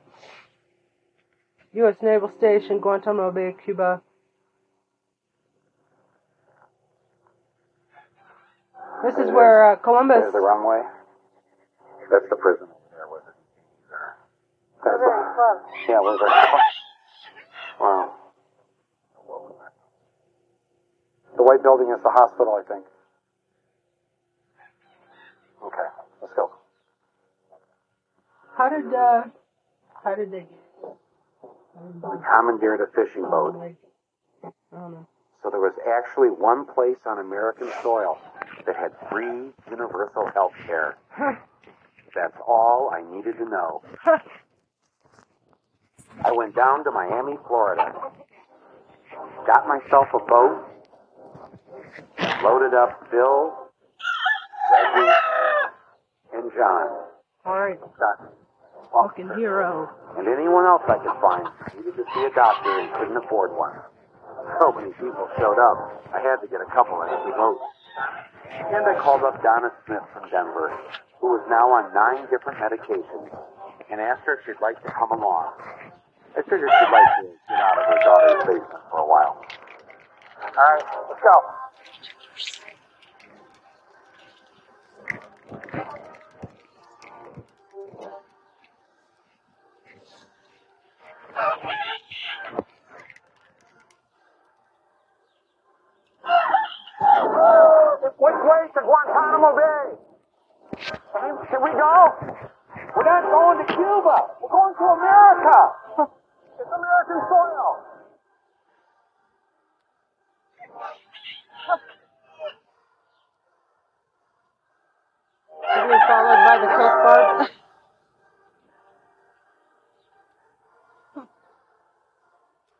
U.S. 1.73 1.95
Naval 2.03 2.31
Station, 2.37 2.79
Guantanamo 2.79 3.31
Bay, 3.31 3.55
Cuba. 3.65 4.01
This 9.03 9.15
is 9.15 9.31
where 9.31 9.71
uh, 9.71 9.75
Columbus. 9.77 10.17
There's 10.21 10.33
the 10.33 10.39
runway. 10.39 10.81
That's 12.11 12.29
the 12.29 12.35
prison 12.35 12.67
there 12.91 13.07
with 13.09 13.23
it. 13.27 13.33
That's 14.85 14.97
the, 14.97 15.91
yeah, 15.91 15.99
we're 15.99 16.17
very 16.17 16.29
close. 16.29 16.61
Wow. 17.81 18.13
The 21.35 21.43
white 21.43 21.63
building 21.63 21.89
is 21.89 22.03
the 22.03 22.11
hospital, 22.11 22.53
I 22.53 22.71
think. 22.71 22.85
Okay, 25.65 25.77
let's 25.81 25.97
go. 25.97 26.02
How 28.57 28.69
did 28.69 28.93
uh, 28.93 29.23
how 30.03 30.15
did 30.15 30.31
they? 30.31 30.45
We 31.75 32.17
commandeered 32.29 32.81
a 32.81 32.87
fishing 32.93 33.23
boat. 33.23 33.55
I 33.55 34.49
don't 34.71 34.91
know. 34.91 35.07
So 35.41 35.49
there 35.49 35.59
was 35.59 35.73
actually 35.87 36.29
one 36.29 36.65
place 36.65 36.97
on 37.05 37.19
American 37.19 37.69
soil 37.81 38.17
that 38.65 38.75
had 38.75 38.91
free 39.09 39.51
universal 39.69 40.29
health 40.33 40.53
care. 40.65 40.97
That's 42.15 42.37
all 42.47 42.91
I 42.93 43.01
needed 43.15 43.37
to 43.39 43.45
know. 43.45 43.81
I 46.25 46.31
went 46.31 46.55
down 46.55 46.83
to 46.85 46.91
Miami, 46.91 47.37
Florida, 47.47 47.91
got 49.47 49.67
myself 49.67 50.07
a 50.13 50.19
boat, 50.19 50.63
loaded 52.43 52.73
up 52.73 53.09
Bill, 53.11 53.53
Reggie, 54.71 55.11
and 56.33 56.51
John. 56.55 56.87
All 57.45 57.59
right, 57.59 57.79
John, 57.99 58.29
fucking 58.93 59.29
hero. 59.35 59.89
and 60.17 60.27
anyone 60.29 60.65
else 60.69 60.85
I 60.87 61.01
could 61.01 61.17
find 61.19 61.45
needed 61.75 61.97
to 61.97 62.05
see 62.13 62.23
a 62.29 62.33
doctor 62.37 62.69
and 62.79 62.93
couldn't 62.93 63.17
afford 63.17 63.51
one. 63.57 63.73
So 64.61 64.71
many 64.71 64.93
people 65.01 65.25
showed 65.39 65.57
up, 65.57 65.77
I 66.13 66.21
had 66.21 66.37
to 66.45 66.47
get 66.47 66.61
a 66.61 66.69
couple 66.69 67.01
of 67.01 67.09
empty 67.09 67.33
votes. 67.33 67.63
And 68.69 68.85
I 68.85 68.93
called 69.01 69.23
up 69.23 69.41
Donna 69.41 69.71
Smith 69.85 70.03
from 70.13 70.29
Denver, 70.29 70.69
who 71.19 71.35
is 71.35 71.43
now 71.49 71.71
on 71.73 71.89
nine 71.93 72.27
different 72.29 72.59
medications, 72.59 73.33
and 73.89 73.99
asked 73.99 74.21
her 74.25 74.37
if 74.37 74.45
she'd 74.45 74.61
like 74.61 74.77
to 74.83 74.91
come 74.93 75.11
along. 75.11 75.53
I 76.37 76.41
figured 76.45 76.69
she'd 76.69 76.93
like 76.93 77.11
to 77.21 77.25
get 77.49 77.59
out 77.59 77.77
of 77.77 77.85
her 77.89 77.99
daughter's 78.03 78.41
basement 78.45 78.83
for 78.91 78.99
a 78.99 79.07
while. 79.07 79.41
All 80.43 80.69
right, 80.69 80.85
let's 81.09 81.21
go. 81.23 81.35
Which 98.23 98.39
way 98.39 98.71
to 98.71 98.79
Guantanamo 98.79 99.51
Bay? 99.51 99.99
Can 100.79 101.59
we 101.61 101.71
go? 101.75 101.93
We're 102.95 103.03
not 103.03 103.23
going 103.27 103.57
to 103.59 103.65
Cuba. 103.67 104.17
We're 104.39 104.47
going 104.47 104.75
to 104.79 104.85
America. 104.95 105.59
It's 106.57 106.71
American 106.71 107.19
soil. 107.27 107.83
Are 115.67 115.87
we 115.89 115.97
followed 116.07 116.41
by 116.47 116.55
the 116.61 116.67
Coast 116.79 116.97
Guard? 117.03 117.49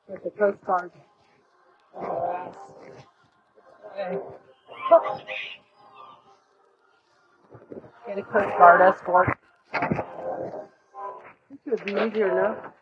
With 0.07 0.23
the 0.23 0.29
Coast 0.39 0.65
Guard. 0.65 0.91
Okay. 3.91 4.42
Get 8.07 8.17
a 8.17 8.23
Coast 8.23 8.57
Guard 8.57 8.81
escort. 8.81 9.38
This 11.50 11.59
would 11.65 11.85
be 11.85 11.93
easier, 11.93 12.27
now. 12.27 12.73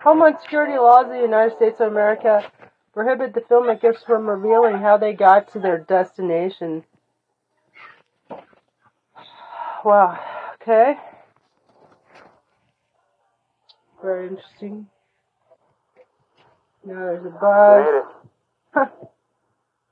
Homeland 0.00 0.36
Security 0.40 0.78
laws 0.78 1.06
of 1.06 1.12
the 1.12 1.20
United 1.20 1.56
States 1.56 1.80
of 1.80 1.88
America 1.88 2.50
prohibit 2.94 3.34
the 3.34 3.40
filmmakers 3.40 4.04
from 4.06 4.28
revealing 4.28 4.78
how 4.78 4.96
they 4.96 5.12
got 5.12 5.52
to 5.52 5.58
their 5.58 5.78
destination. 5.78 6.84
Wow. 9.84 10.18
Okay. 10.62 10.94
Very 14.02 14.28
interesting. 14.28 14.86
Now 16.84 16.94
there's 16.94 17.26
a 17.26 17.30
bus. 18.74 18.88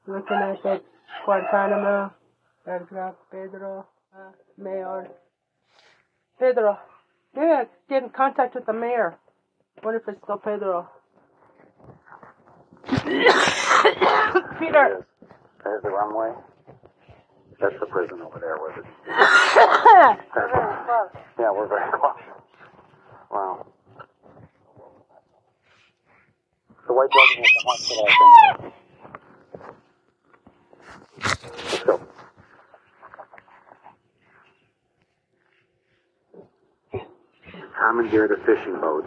Looking 0.07 0.37
at 0.37 0.63
that 0.63 0.83
Guantanamo. 1.25 2.13
Edgar 2.67 3.15
Pedro 3.31 3.87
uh, 4.15 4.33
Mayor. 4.57 5.09
Pedro. 6.39 6.79
Yeah, 7.37 7.65
get 7.89 8.03
in 8.03 8.11
contact 8.11 8.55
with 8.55 8.67
the 8.67 8.73
mayor. 8.73 9.17
Wonder 9.83 10.01
if 10.01 10.09
it's 10.09 10.23
still 10.23 10.39
Pedro. 10.39 10.89
Peter. 14.59 15.07
There's 15.65 15.83
the 15.83 15.91
runway. 15.91 16.33
That's 17.61 17.75
the 17.81 17.87
prison 17.87 18.23
over 18.23 18.39
there 18.39 18.57
with 18.61 18.77
it. 18.79 18.85
Yeah, 21.39 21.53
we're 21.53 21.69
very 21.69 21.89
close. 21.93 22.17
Wow. 23.31 23.67
The 26.89 26.93
white 26.93 27.11
building 27.11 27.45
is 27.45 27.53
the 27.55 27.63
hospital, 27.65 28.07
I 28.09 28.11
think. 28.59 28.75
Let's 31.65 31.83
go. 31.85 32.01
Commandeered 38.09 38.41
a 38.41 38.47
fishing 38.47 38.81
boat, 38.81 39.05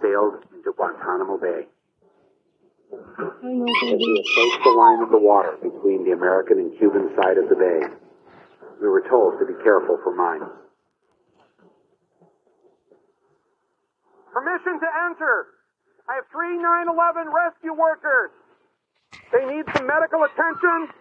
sailed 0.00 0.40
into 0.56 0.72
Guantanamo 0.72 1.36
Bay. 1.36 1.68
As 2.88 3.36
we 3.44 3.60
approached 3.60 4.64
the 4.64 4.70
line 4.70 5.02
of 5.02 5.10
the 5.10 5.20
water 5.20 5.58
between 5.60 6.04
the 6.04 6.12
American 6.12 6.58
and 6.58 6.78
Cuban 6.78 7.12
side 7.20 7.36
of 7.36 7.50
the 7.50 7.54
bay, 7.54 7.80
we 8.80 8.88
were 8.88 9.04
told 9.10 9.38
to 9.40 9.44
be 9.44 9.52
careful 9.62 9.98
for 10.02 10.16
mines. 10.16 10.48
Permission 14.32 14.80
to 14.80 14.88
enter. 15.12 15.46
I 16.08 16.14
have 16.14 16.24
three 16.32 16.56
911 16.56 17.28
rescue 17.28 17.76
workers. 17.76 18.30
They 19.36 19.44
need 19.44 19.64
some 19.76 19.86
medical 19.86 20.24
attention. 20.24 20.96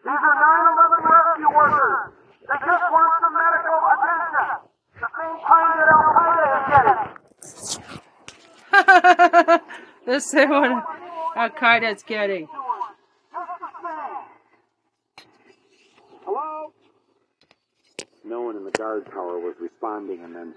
These 0.00 0.08
are 0.08 0.36
911 0.40 1.11
rescue 1.32 1.56
workers. 1.56 2.12
They 2.42 2.58
just 2.58 2.84
want 2.92 3.12
some 3.22 3.34
medical 3.34 3.78
attention. 3.92 4.48
The 5.00 5.08
same 5.18 5.36
kind 5.46 5.72
that 5.78 5.88
Al 5.92 6.10
Qaeda 6.18 6.46
is 6.58 6.64
getting. 6.72 7.00
the 10.06 10.20
same 10.20 10.50
one 10.50 10.82
Al 11.36 11.50
Qaeda's 11.50 12.02
getting. 12.02 12.48
Hello? 16.24 16.72
No 18.24 18.40
one 18.42 18.56
in 18.56 18.64
the 18.64 18.70
guard 18.70 19.06
tower 19.06 19.38
was 19.38 19.54
responding, 19.60 20.22
and 20.22 20.34
then 20.34 20.54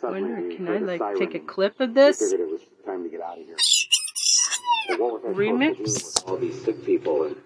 suddenly 0.00 0.30
Wonder, 0.32 0.56
can 0.56 0.68
I 0.68 0.78
like 0.96 1.18
take 1.18 1.34
a 1.34 1.40
clip 1.40 1.80
of 1.80 1.88
We 1.90 1.94
this? 1.94 2.20
figured 2.20 2.40
it 2.40 2.50
was 2.52 2.60
time 2.86 3.02
to 3.02 3.08
get 3.10 3.20
out 3.20 3.38
of 3.38 3.44
here. 3.44 3.56
But 4.88 5.00
what 5.00 5.22
was 5.24 5.36
Remix? 5.36 5.76
supposed 5.76 6.16
to 6.16 6.22
do 6.22 6.22
with 6.22 6.30
all 6.30 6.36
these 6.36 6.64
sick 6.64 6.84
people 6.84 7.24
and, 7.24 7.36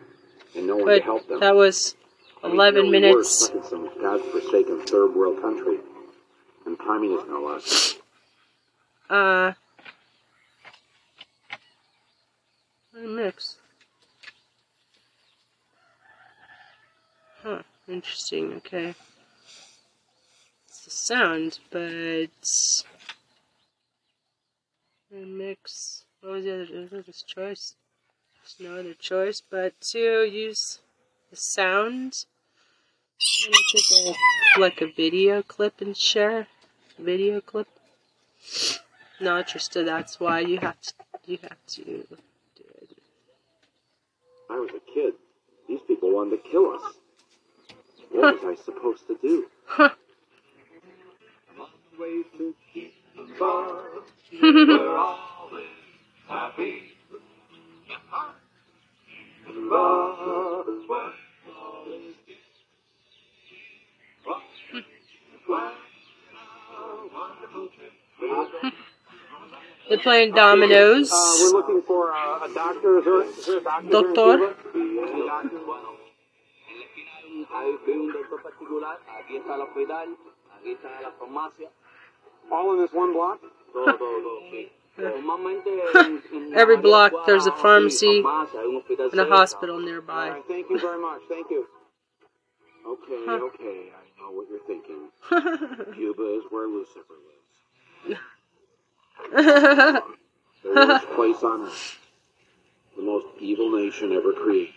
and 0.54 0.66
no 0.66 0.76
one 0.76 0.84
But 0.84 0.98
to 0.98 1.02
help 1.04 1.26
them? 1.28 1.40
that 1.40 1.54
was 1.54 1.94
I 1.94 1.96
mean, 1.96 2.01
11 2.44 2.74
here 2.74 2.82
we 2.82 2.88
were, 2.88 3.00
minutes. 3.00 3.44
stuck 3.44 3.56
in 3.56 3.64
some 3.64 3.90
godforsaken 4.00 4.84
third 4.86 5.14
world 5.14 5.40
country, 5.40 5.78
and 6.66 6.78
communists 6.78 7.28
no 7.28 7.40
less. 7.40 7.96
Uh, 9.08 9.52
mix. 12.94 13.56
Huh, 17.42 17.62
interesting, 17.88 18.54
okay. 18.54 18.94
It's 20.66 20.84
the 20.84 20.90
sound, 20.90 21.58
but. 21.70 22.28
Mix. 25.10 26.04
What 26.22 26.32
was 26.32 26.44
the 26.44 26.62
other 26.62 26.86
what 26.88 27.06
was 27.06 27.22
choice? 27.22 27.74
There's 28.36 28.70
no 28.70 28.80
other 28.80 28.94
choice 28.94 29.42
but 29.48 29.78
to 29.92 30.24
use 30.24 30.78
the 31.30 31.36
sound. 31.36 32.24
I'm 33.44 33.50
gonna 33.50 33.62
take 33.72 34.16
a, 34.56 34.60
like 34.60 34.80
a 34.80 34.92
video 34.92 35.42
clip 35.42 35.80
and 35.80 35.96
share. 35.96 36.46
Video 36.98 37.40
clip. 37.40 37.68
Not 39.20 39.38
interested. 39.38 39.86
That's 39.86 40.18
why 40.18 40.40
you 40.40 40.58
have 40.58 40.80
to. 40.80 40.92
You 41.26 41.38
have 41.42 41.66
to 41.68 41.84
do 41.84 42.04
it. 42.10 42.18
I 44.50 44.58
was 44.58 44.70
a 44.70 44.92
kid. 44.92 45.14
These 45.68 45.80
people 45.86 46.12
wanted 46.12 46.42
to 46.42 46.50
kill 46.50 46.72
us. 46.72 46.94
What 48.10 48.42
was 48.44 48.58
I 48.58 48.62
supposed 48.62 49.06
to 49.06 49.16
do? 49.22 49.46
Huh. 49.66 49.90
They're 69.88 69.98
playing 69.98 70.32
dominoes. 70.32 71.10
Uh, 71.12 71.34
we're 71.40 71.50
looking 71.50 71.82
for 71.82 72.12
uh, 72.12 72.44
a 72.44 72.48
doctor. 72.54 72.98
Is 72.98 73.04
there, 73.04 73.22
is 73.22 73.46
there 73.46 73.58
a 73.58 73.62
doctor? 73.62 73.90
Doctor. 73.90 74.14
Cuba? 74.14 74.54
Any 74.74 75.26
doctor? 75.26 75.58
Hay 77.52 77.76
un 77.88 78.12
doctor 78.12 78.38
particular, 78.42 78.98
aquí 79.18 79.36
está 79.36 79.54
el 79.54 79.60
hospital, 79.62 80.08
aquí 80.56 80.70
está 80.72 81.00
la 81.02 81.10
farmacia, 81.12 81.68
All 82.50 82.72
in 82.74 82.80
this 82.80 82.92
one 82.94 83.12
block? 83.12 83.40
Every 86.54 86.76
block 86.78 87.12
there's 87.26 87.46
a 87.46 87.52
pharmacy 87.52 88.22
farmacia, 88.22 88.58
hay 88.58 88.66
un 88.66 88.74
hospital 88.76 89.10
and 89.10 89.20
a 89.20 89.24
hospital 89.26 89.78
nearby. 89.80 90.30
right, 90.30 90.44
thank 90.48 90.70
you 90.70 90.78
very 90.78 90.98
much. 90.98 91.20
Thank 91.28 91.50
you. 91.50 91.66
Okay, 92.86 93.24
Huh. 93.26 93.40
okay, 93.44 93.90
I 93.94 94.20
know 94.20 94.30
what 94.32 94.48
you're 94.50 94.66
thinking. 94.66 95.08
Cuba 95.94 96.34
is 96.38 96.44
where 96.50 96.66
Lucifer 96.68 97.14
lives. 98.06 98.20
The 100.64 100.70
worst 100.74 101.06
place 101.16 101.42
on 101.42 101.62
earth. 101.62 101.98
The 102.96 103.02
most 103.02 103.26
evil 103.40 103.70
nation 103.76 104.12
ever 104.12 104.32
created. 104.32 104.74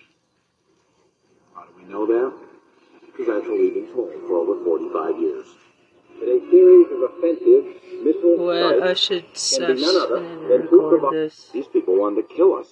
How 1.53 1.63
do 1.65 1.69
we 1.77 1.83
know 1.83 2.05
that? 2.07 2.33
has 3.17 3.29
actually 3.29 3.69
been 3.69 3.87
told 3.93 4.11
for 4.27 4.35
over 4.35 4.63
45 4.63 5.19
years. 5.21 5.45
But 6.19 6.27
a 6.27 6.39
series 6.51 6.87
of 6.91 7.01
offensive 7.03 7.65
missile 8.03 8.35
Well, 8.37 8.83
I 8.83 8.93
strikes 8.93 8.99
should 8.99 9.67
can 9.67 9.75
be 9.75 9.81
none 9.81 9.93
search 9.93 10.11
other 10.11 10.21
than 10.21 10.67
to 10.67 10.77
record 10.77 11.13
this. 11.13 11.49
These 11.53 11.67
people 11.67 11.97
wanted 11.97 12.27
to 12.27 12.35
kill 12.35 12.55
us. 12.55 12.67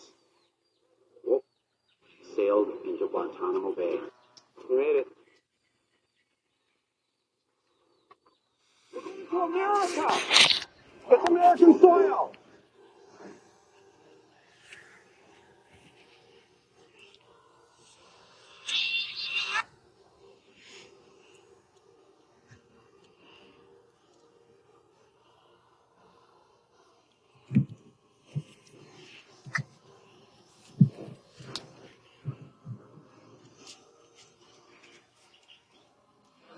Well, 1.26 1.43
sailed 2.36 2.69
into 2.86 3.08
Guantanamo 3.08 3.72
Bay. 3.74 4.00
We 4.69 4.76
made 4.78 4.96
it. 5.04 5.08
To 8.93 9.41
America! 9.41 10.08
It's 11.10 11.27
American 11.27 11.79
soil! 11.79 12.32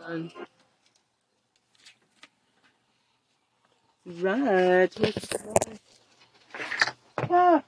Um, 0.06 0.30
right. 4.06 4.89
what's 5.00 5.28
that? 5.30 5.80
Ah. 7.30 7.63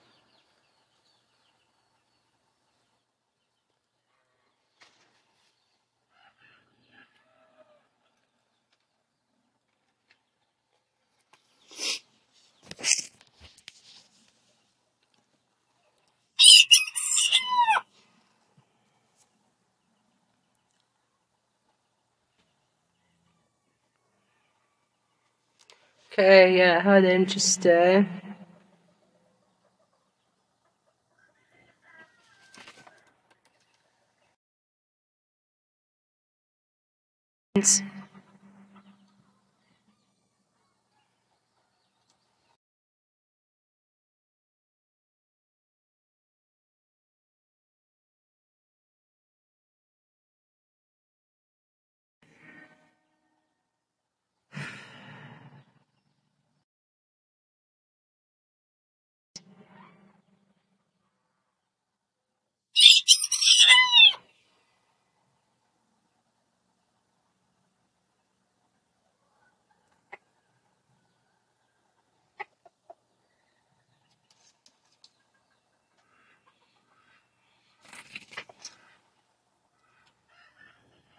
Okay, 26.20 26.58
yeah, 26.58 26.80
how 26.82 27.00
interesting. 27.14 28.08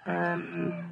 Um, 0.08 0.87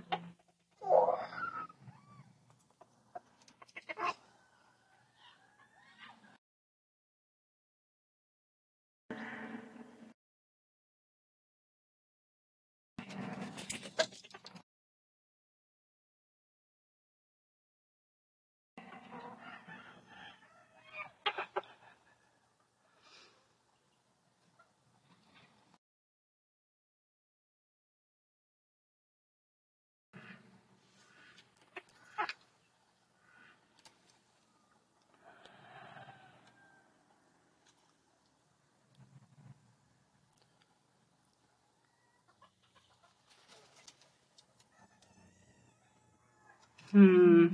hmm. 46.93 47.49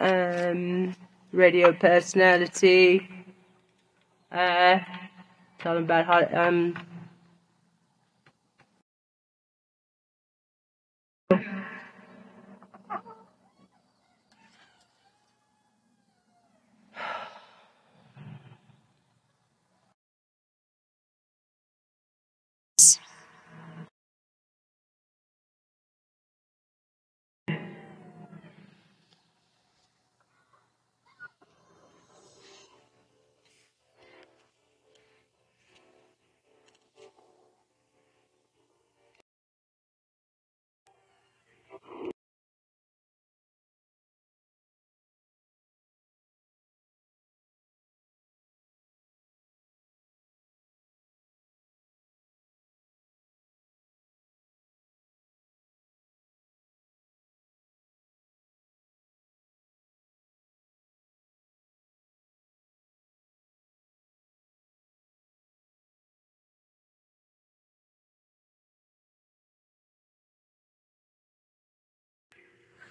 Um, 0.00 0.94
radio 1.32 1.72
personality. 1.72 3.06
Uh, 4.32 4.78
tell 5.58 5.74
them 5.74 5.84
about 5.84 6.06
how 6.06 6.46
um. 6.48 6.89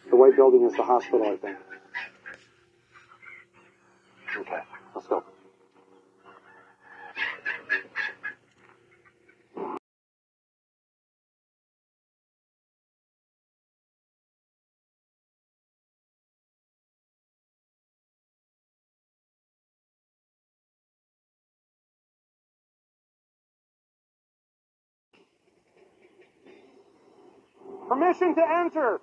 The 0.10 0.16
white 0.16 0.36
building 0.36 0.66
is 0.66 0.74
the 0.76 0.84
hospital, 0.84 1.24
I 1.28 1.38
think. 1.38 1.58
Okay, 4.38 4.60
let's 4.96 5.08
go. 5.08 5.24
Permission 27.88 28.36
to 28.36 28.42
enter. 28.42 29.02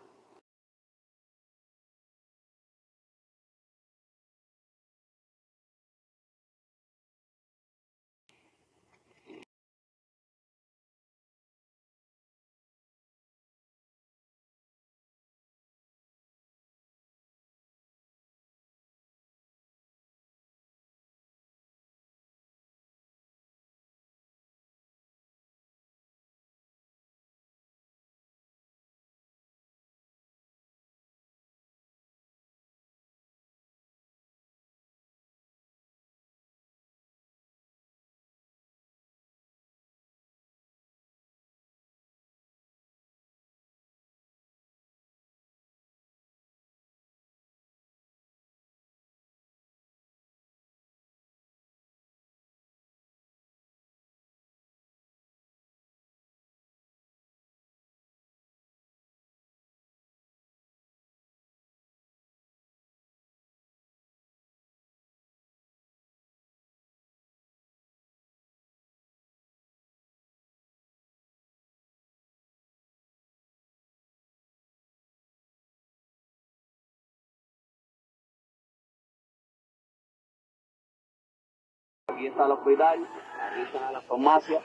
Aquí 82.17 82.29
está 82.29 82.47
el 82.47 82.53
hospital, 82.53 83.07
aquí 83.51 83.61
está 83.61 83.93
la 83.93 84.01
farmacia. 84.01 84.63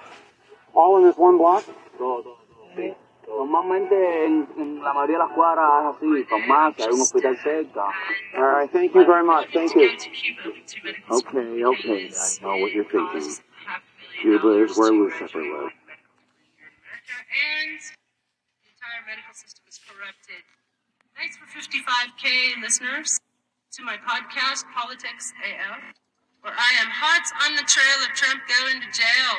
All 0.73 1.01
in 1.01 1.09
this 1.09 1.17
one 1.17 1.37
block? 1.37 1.65
Todo, 1.97 2.23
todo, 2.23 2.37
todo. 2.47 2.75
Sí. 2.77 2.95
Normalmente 3.27 4.25
en, 4.25 4.47
en 4.55 4.81
la 4.81 4.93
mayoría 4.93 5.17
de 5.17 5.23
las 5.25 5.33
cuadras 5.33 5.67
es 5.67 5.97
así, 5.97 6.23
farmacia, 6.29 6.85
hay 6.85 6.91
un 6.93 7.01
hospital 7.01 7.37
cerca. 7.37 7.83
All 8.37 8.55
right, 8.55 8.71
thank 8.71 8.93
you 8.93 9.05
very 9.05 9.25
much. 9.25 9.51
Thank 9.51 9.75
you. 9.75 9.89
Okay, 11.09 11.65
okay, 11.65 12.07
I 12.07 12.41
know 12.41 12.55
what 12.61 12.71
you're 12.71 12.85
thinking. 12.85 13.43
Cuba 14.21 14.63
is 14.63 14.77
where 14.77 14.91
Lucifer 14.93 15.41
lives. 15.41 15.75
And 17.35 17.79
the 18.63 18.69
entire 18.71 19.03
medical 19.05 19.33
system 19.33 19.65
is 19.67 19.77
corrupted. 19.83 20.43
Thanks 21.17 21.35
for 21.35 21.47
55K 21.51 22.61
listeners 22.63 23.19
to 23.73 23.83
my 23.83 23.97
podcast, 23.97 24.63
Politics 24.73 25.33
AF, 25.43 26.00
where 26.41 26.53
I 26.53 26.71
am 26.81 26.89
hot 26.89 27.25
on 27.45 27.55
the 27.55 27.63
trail 27.63 27.99
of 28.01 28.09
Trump 28.17 28.41
going 28.49 28.81
to 28.81 28.89
jail. 28.89 29.33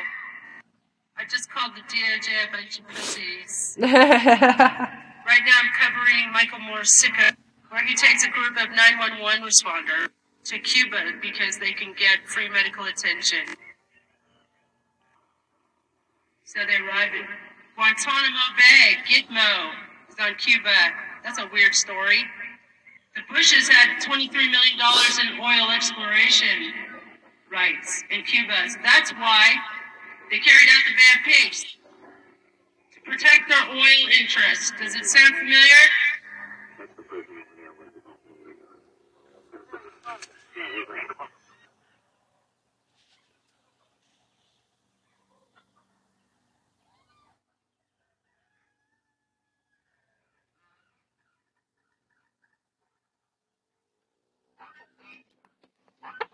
I 1.19 1.25
just 1.27 1.51
called 1.51 1.73
the 1.75 1.83
DOJ 1.83 2.49
a 2.49 2.53
bunch 2.53 2.79
of 2.79 2.89
pussies. 2.89 3.77
right 3.81 5.43
now 5.45 5.57
I'm 5.59 5.73
covering 5.75 6.33
Michael 6.33 6.61
Moore's 6.61 6.91
Sicko, 7.03 7.35
where 7.71 7.85
he 7.85 7.95
takes 7.95 8.25
a 8.25 8.31
group 8.31 8.57
of 8.57 8.71
911 8.71 9.43
responders 9.43 10.09
to 10.45 10.59
Cuba 10.59 11.19
because 11.21 11.59
they 11.59 11.73
can 11.73 11.93
get 11.99 12.27
free 12.27 12.49
medical 12.49 12.85
attention. 12.87 13.47
So 16.45 16.61
they 16.67 16.77
arrive 16.87 17.15
in 17.15 17.27
Guantanamo 17.75 18.47
Bay. 18.57 18.97
Gitmo 19.09 19.71
is 20.09 20.17
on 20.21 20.35
Cuba. 20.37 20.75
That's 21.25 21.39
a 21.39 21.49
weird 21.53 21.75
story. 21.75 22.25
The 23.15 23.23
Bushes 23.33 23.69
had 23.69 24.01
$23 24.01 24.33
million 24.33 24.79
in 25.21 25.41
oil 25.41 25.71
exploration 25.71 26.92
rights 27.53 28.03
in 28.11 28.23
Cuba. 28.25 28.55
So 28.69 28.79
that's 28.83 29.13
why 29.13 29.55
they 30.31 30.39
carried 30.39 30.69
out 30.73 30.83
the 30.89 30.95
bad 30.97 31.19
pigs 31.25 31.65
to 32.95 33.01
protect 33.05 33.49
their 33.49 33.69
oil 33.69 34.03
interests. 34.21 34.73
Does 34.81 34.95
it 34.95 35.05
sound 35.05 35.37
familiar? 35.37 35.85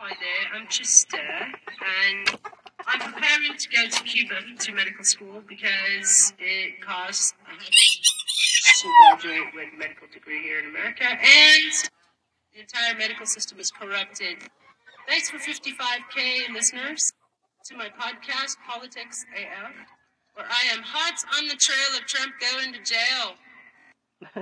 Hi 0.00 0.14
there, 0.14 0.54
I'm 0.54 0.68
Trista, 0.68 1.18
and 1.18 2.38
I'm 2.86 3.12
preparing 3.12 3.58
to 3.58 3.68
go 3.68 3.88
to 3.88 4.02
Cuba 4.04 4.34
to 4.60 4.72
medical 4.72 5.02
school 5.02 5.42
because 5.48 6.32
it 6.38 6.80
costs 6.80 7.32
to 8.80 8.88
graduate 9.10 9.52
with 9.56 9.74
a 9.74 9.76
medical 9.76 10.06
degree 10.14 10.40
here 10.40 10.60
in 10.60 10.66
America, 10.66 11.02
and 11.02 11.90
the 12.54 12.60
entire 12.60 12.96
medical 12.96 13.26
system 13.26 13.58
is 13.58 13.72
corrupted. 13.72 14.36
Thanks 15.08 15.30
for 15.30 15.38
55k 15.38 16.54
listeners 16.54 17.12
to 17.66 17.76
my 17.76 17.88
podcast, 17.88 18.54
Politics 18.68 19.24
AF, 19.36 19.72
where 20.34 20.46
I 20.46 20.72
am 20.72 20.84
hot 20.84 21.24
on 21.38 21.48
the 21.48 21.56
trail 21.56 21.98
of 21.98 22.06
Trump 22.06 22.34
going 22.38 22.72
to 22.72 22.82
jail. 22.84 23.34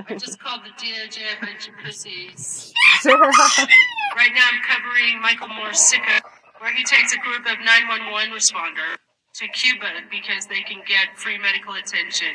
I 0.07 0.17
just 0.17 0.39
called 0.39 0.61
the 0.65 0.85
DOJ 0.85 1.19
a 1.41 1.47
bunch 1.47 1.69
of 1.69 1.75
pussies. 1.83 2.75
right 4.17 4.33
now 4.33 4.49
I'm 4.49 4.65
covering 4.65 5.21
Michael 5.21 5.49
Moore's 5.49 5.79
Sicko, 5.79 6.25
where 6.59 6.73
he 6.73 6.83
takes 6.85 7.13
a 7.13 7.21
group 7.21 7.45
of 7.45 7.61
911 7.61 8.33
responder 8.33 8.97
to 9.37 9.49
Cuba 9.49 10.09
because 10.11 10.47
they 10.47 10.63
can 10.65 10.81
get 10.89 11.13
free 11.15 11.37
medical 11.37 11.75
attention. 11.75 12.33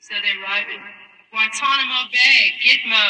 So 0.00 0.18
they 0.18 0.34
arrive 0.42 0.66
in 0.66 0.82
Guantanamo 1.30 2.10
Bay. 2.10 2.58
Gitmo 2.58 3.06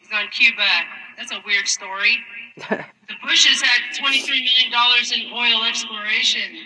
is 0.00 0.08
on 0.08 0.26
Cuba. 0.32 0.88
That's 1.18 1.32
a 1.32 1.42
weird 1.44 1.68
story. 1.68 2.16
the 2.56 3.16
Bushes 3.22 3.60
had 3.60 3.92
$23 3.92 4.24
million 4.24 4.72
in 4.72 5.32
oil 5.36 5.68
exploration 5.68 6.64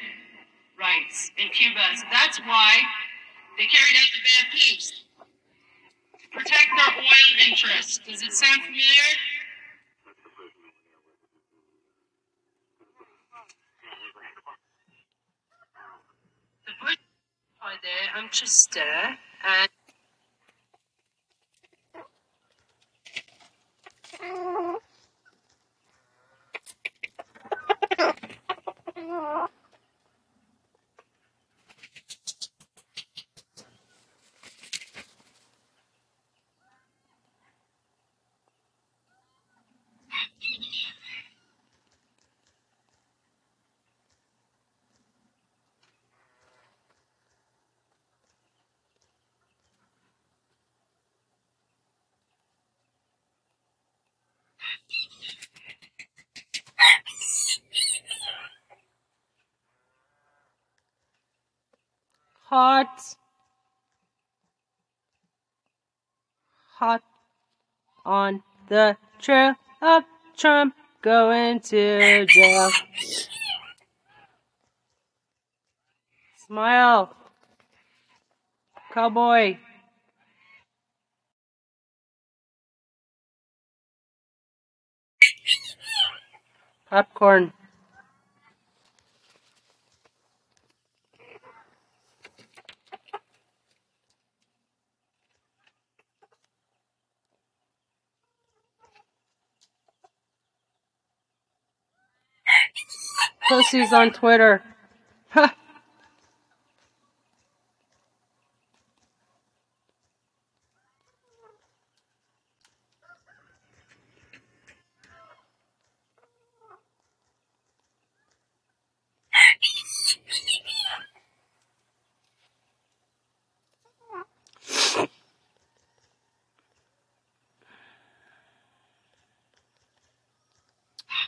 rights 0.79 1.33
in 1.37 1.51
Cuba. 1.51 1.83
So 1.97 2.05
that's 2.13 2.39
why 2.47 2.73
they 3.59 3.67
carried 3.67 3.97
out 3.99 4.11
the 4.15 4.23
bad 4.23 4.53
to 4.53 5.04
protect 6.35 6.69
their 6.77 6.95
oil 6.99 7.49
interests. 7.49 7.99
Does 7.99 8.23
it 8.23 8.33
sound 8.33 8.63
familiar? 8.63 8.83
Hi 17.59 17.77
there, 17.83 18.11
I'm 18.15 18.29
Trista, 18.29 19.17
uh, 19.43 19.67
uh, 27.99 28.13
and. 28.97 29.64
Hot. 62.55 63.17
Hot 66.79 67.03
on 68.07 68.45
the 68.69 68.97
trail 69.19 69.55
of 69.83 70.05
Trump 70.37 70.77
going 71.03 71.59
to 71.59 72.25
jail. 72.27 72.71
Smile. 76.47 77.17
Cowboy. 78.93 79.59
Popcorn. 86.89 87.53
Pussies 103.49 103.93
on 103.93 104.11
Twitter. 104.13 104.63
Ha. 105.31 105.55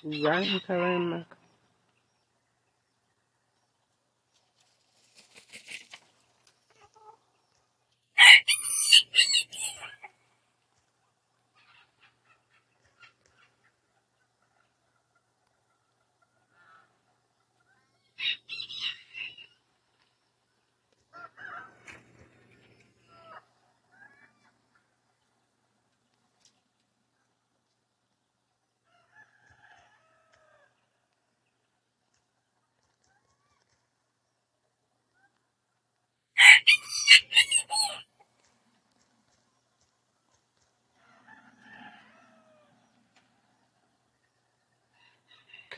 Ryan 0.04 0.60
Karama. 0.60 1.26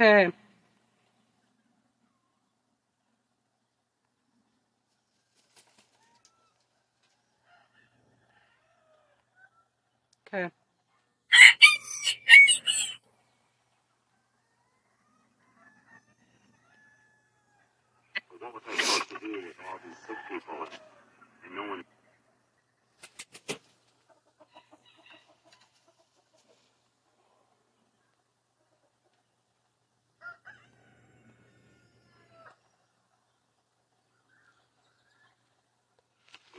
Okay. 0.00 0.30
Okay. 10.28 10.50
What 18.38 18.54
supposed 18.78 19.08
to 19.08 19.18
do 19.18 19.32
with 19.32 19.56
all 19.68 19.78
these 19.84 19.96
sick 20.06 20.16
people 20.30 20.54
and 21.44 21.56
no 21.56 21.62
one? 21.70 21.84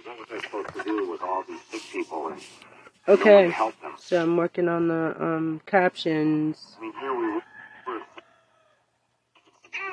What 0.03 0.19
was 0.19 0.27
I 0.31 0.45
supposed 0.45 0.75
to 0.75 0.78
do 0.89 1.11
with 1.11 1.21
all 1.23 1.43
these 1.47 1.61
sick 1.71 1.81
people 1.93 2.27
and 2.29 2.41
Okay. 3.07 3.47
to 3.47 3.51
help 3.51 3.81
them? 3.81 3.93
So 3.97 4.21
I'm 4.21 4.37
working 4.37 4.69
on 4.69 4.87
the 4.89 5.15
um 5.23 5.61
captions. 5.65 6.75
I 6.77 6.81
mean, 6.81 6.93
here 7.01 7.15
we 7.15 7.27
were, 7.33 7.41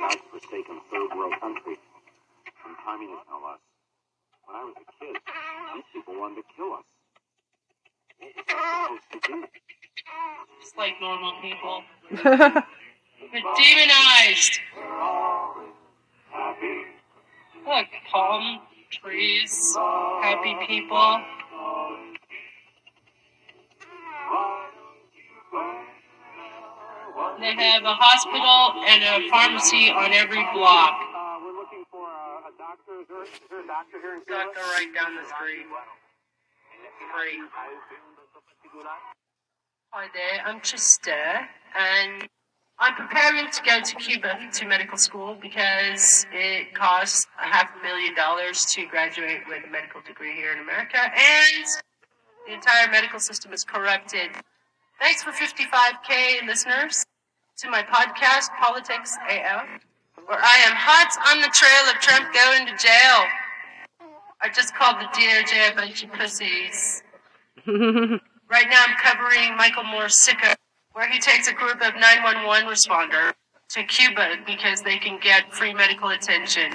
God's 0.01 0.23
forsaken 0.31 0.81
third 0.91 1.11
world 1.17 1.35
country, 1.41 1.77
and 2.67 2.77
communists 2.85 3.27
no 3.31 3.39
less. 3.47 3.61
When 4.47 4.57
I 4.57 4.65
was 4.65 4.75
a 4.77 4.87
kid, 5.05 5.17
these 5.77 5.85
people 5.93 6.15
wanted 6.21 6.37
to 6.37 6.45
kill 6.57 6.75
us. 6.75 6.85
What 8.21 8.35
was 8.37 8.45
I 8.49 8.85
supposed 8.85 9.25
to 9.25 9.33
do? 9.33 9.47
Just 10.63 10.79
like 10.79 10.95
normal 11.01 11.33
people. 11.43 11.85
But 13.33 13.43
demonized. 13.59 14.61
Look, 17.67 17.87
palm 18.13 18.61
trees, 18.91 19.75
happy 20.27 20.59
people. 20.67 21.23
They 27.39 27.55
have 27.55 27.85
a 27.85 27.95
hospital 27.95 28.83
and 28.91 29.07
a 29.07 29.31
pharmacy 29.31 29.87
on 29.95 30.11
every 30.11 30.43
block. 30.51 30.99
Uh, 30.99 31.39
we're 31.47 31.55
looking 31.55 31.85
for 31.93 32.11
a, 32.11 32.51
a 32.51 32.53
doctor. 32.59 32.99
Is 32.99 33.07
there, 33.07 33.23
is 33.23 33.39
there 33.47 33.63
a 33.63 33.69
doctor 33.71 34.03
here 34.03 34.19
in 34.19 34.23
Doctor 34.27 34.67
right 34.75 34.91
down 34.91 35.15
the 35.15 35.23
street. 35.31 35.71
Free. 37.15 37.39
Hi 39.93 40.07
there, 40.13 40.43
I'm 40.45 40.61
Trista, 40.61 41.47
and 41.79 42.29
I'm 42.87 42.95
preparing 42.95 43.51
to 43.51 43.63
go 43.65 43.81
to 43.81 43.97
Cuba 43.97 44.39
to 44.53 44.65
medical 44.65 44.97
school 44.97 45.37
because 45.43 46.25
it 46.31 46.73
costs 46.73 47.27
a 47.37 47.45
half 47.45 47.73
a 47.77 47.83
million 47.83 48.15
dollars 48.15 48.65
to 48.67 48.87
graduate 48.87 49.41
with 49.49 49.65
a 49.67 49.71
medical 49.73 50.03
degree 50.03 50.37
here 50.37 50.53
in 50.53 50.61
America, 50.61 50.97
and 50.97 51.67
the 52.47 52.55
entire 52.55 52.89
medical 52.89 53.19
system 53.19 53.53
is 53.53 53.65
corrupted. 53.65 54.31
Thanks 55.01 55.25
for 55.25 55.33
55k 55.33 56.47
listeners 56.47 57.05
to 57.59 57.69
my 57.69 57.83
podcast, 57.83 58.51
Politics 58.57 59.17
AF, 59.31 59.67
where 60.27 60.39
I 60.41 60.57
am 60.69 60.77
hot 60.77 61.11
on 61.35 61.41
the 61.41 61.51
trail 61.53 61.93
of 61.93 62.01
Trump 62.01 62.33
going 62.33 62.67
to 62.67 62.77
jail. 62.81 63.27
I 64.41 64.49
just 64.55 64.77
called 64.77 65.01
the 65.01 65.07
DOJ 65.07 65.73
a 65.73 65.75
bunch 65.75 66.05
of 66.05 66.13
pussies. 66.13 67.03
Right 68.49 68.67
now, 68.71 68.85
I'm 68.87 68.97
covering 69.03 69.57
Michael 69.57 69.83
Moore's 69.83 70.25
Sicko, 70.25 70.55
where 70.97 71.11
he 71.11 71.19
takes 71.19 71.47
a 71.47 71.53
group 71.53 71.75
of 71.83 71.95
911 71.95 72.67
responder 72.67 73.35
to 73.69 73.83
Cuba 73.83 74.37
because 74.47 74.81
they 74.81 74.97
can 74.97 75.21
get 75.21 75.53
free 75.53 75.75
medical 75.75 76.09
attention. 76.09 76.73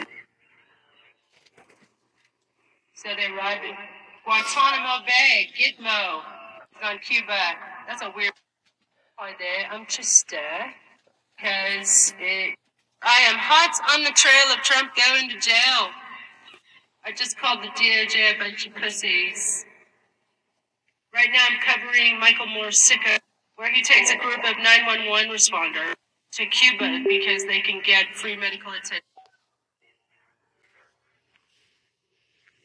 So 2.93 3.09
they 3.17 3.33
arrive 3.33 3.61
at 3.65 3.77
Guantanamo 4.23 5.03
Bay, 5.07 5.49
Gitmo, 5.57 6.21
on 6.83 6.99
Cuba. 6.99 7.55
That's 7.87 8.03
a 8.03 8.11
weird. 8.15 8.33
Hi 9.15 9.31
there, 9.39 9.71
I'm 9.71 9.87
Trista, 9.87 10.69
because 11.35 12.13
uh, 12.13 12.23
it. 12.23 12.55
I 13.01 13.21
am 13.27 13.37
hot 13.39 13.71
on 13.95 14.03
the 14.03 14.11
trail 14.11 14.53
of 14.53 14.61
Trump 14.61 14.91
going 14.95 15.29
to 15.29 15.39
jail. 15.39 15.89
I 17.03 17.11
just 17.11 17.39
called 17.39 17.63
the 17.63 17.69
DOJ 17.69 18.35
a 18.35 18.37
bunch 18.37 18.67
of 18.67 18.75
pussies. 18.75 19.65
Right 21.11 21.29
now, 21.33 21.47
I'm 21.49 21.59
covering 21.59 22.19
Michael 22.19 22.45
Moore's 22.45 22.87
Sicko, 22.87 23.17
where 23.61 23.71
he 23.71 23.83
takes 23.83 24.09
a 24.09 24.17
group 24.17 24.39
of 24.39 24.57
911 24.57 25.29
responders 25.29 25.93
to 26.31 26.47
Cuba 26.47 27.03
because 27.07 27.45
they 27.45 27.61
can 27.61 27.79
get 27.85 28.05
free 28.15 28.35
medical 28.35 28.71
attention. 28.71 29.03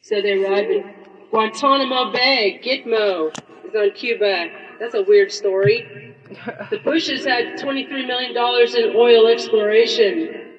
So 0.01 0.23
they 0.23 0.43
arrive 0.43 0.71
in 0.71 0.91
Guantanamo 1.29 2.11
Bay, 2.11 2.59
Gitmo 2.63 3.29
is 3.67 3.75
on 3.75 3.91
Cuba. 3.91 4.47
That's 4.79 4.95
a 4.95 5.03
weird 5.03 5.31
story. 5.31 6.15
The 6.71 6.79
Bushes 6.83 7.25
had 7.25 7.59
$23 7.59 8.07
million 8.07 8.31
in 8.31 8.95
oil 8.95 9.27
exploration 9.27 10.55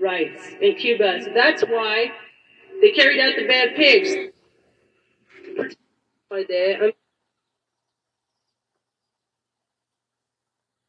rights 0.00 0.52
in 0.62 0.74
Cuba. 0.76 1.20
So 1.22 1.32
that's 1.34 1.64
why 1.64 2.12
they 2.80 2.92
carried 2.92 3.20
out 3.20 3.34
the 3.38 3.46
Bay 3.46 3.68
of 3.68 3.76
Pigs. 3.76 5.74
Hi 6.30 6.44
there, 6.48 6.92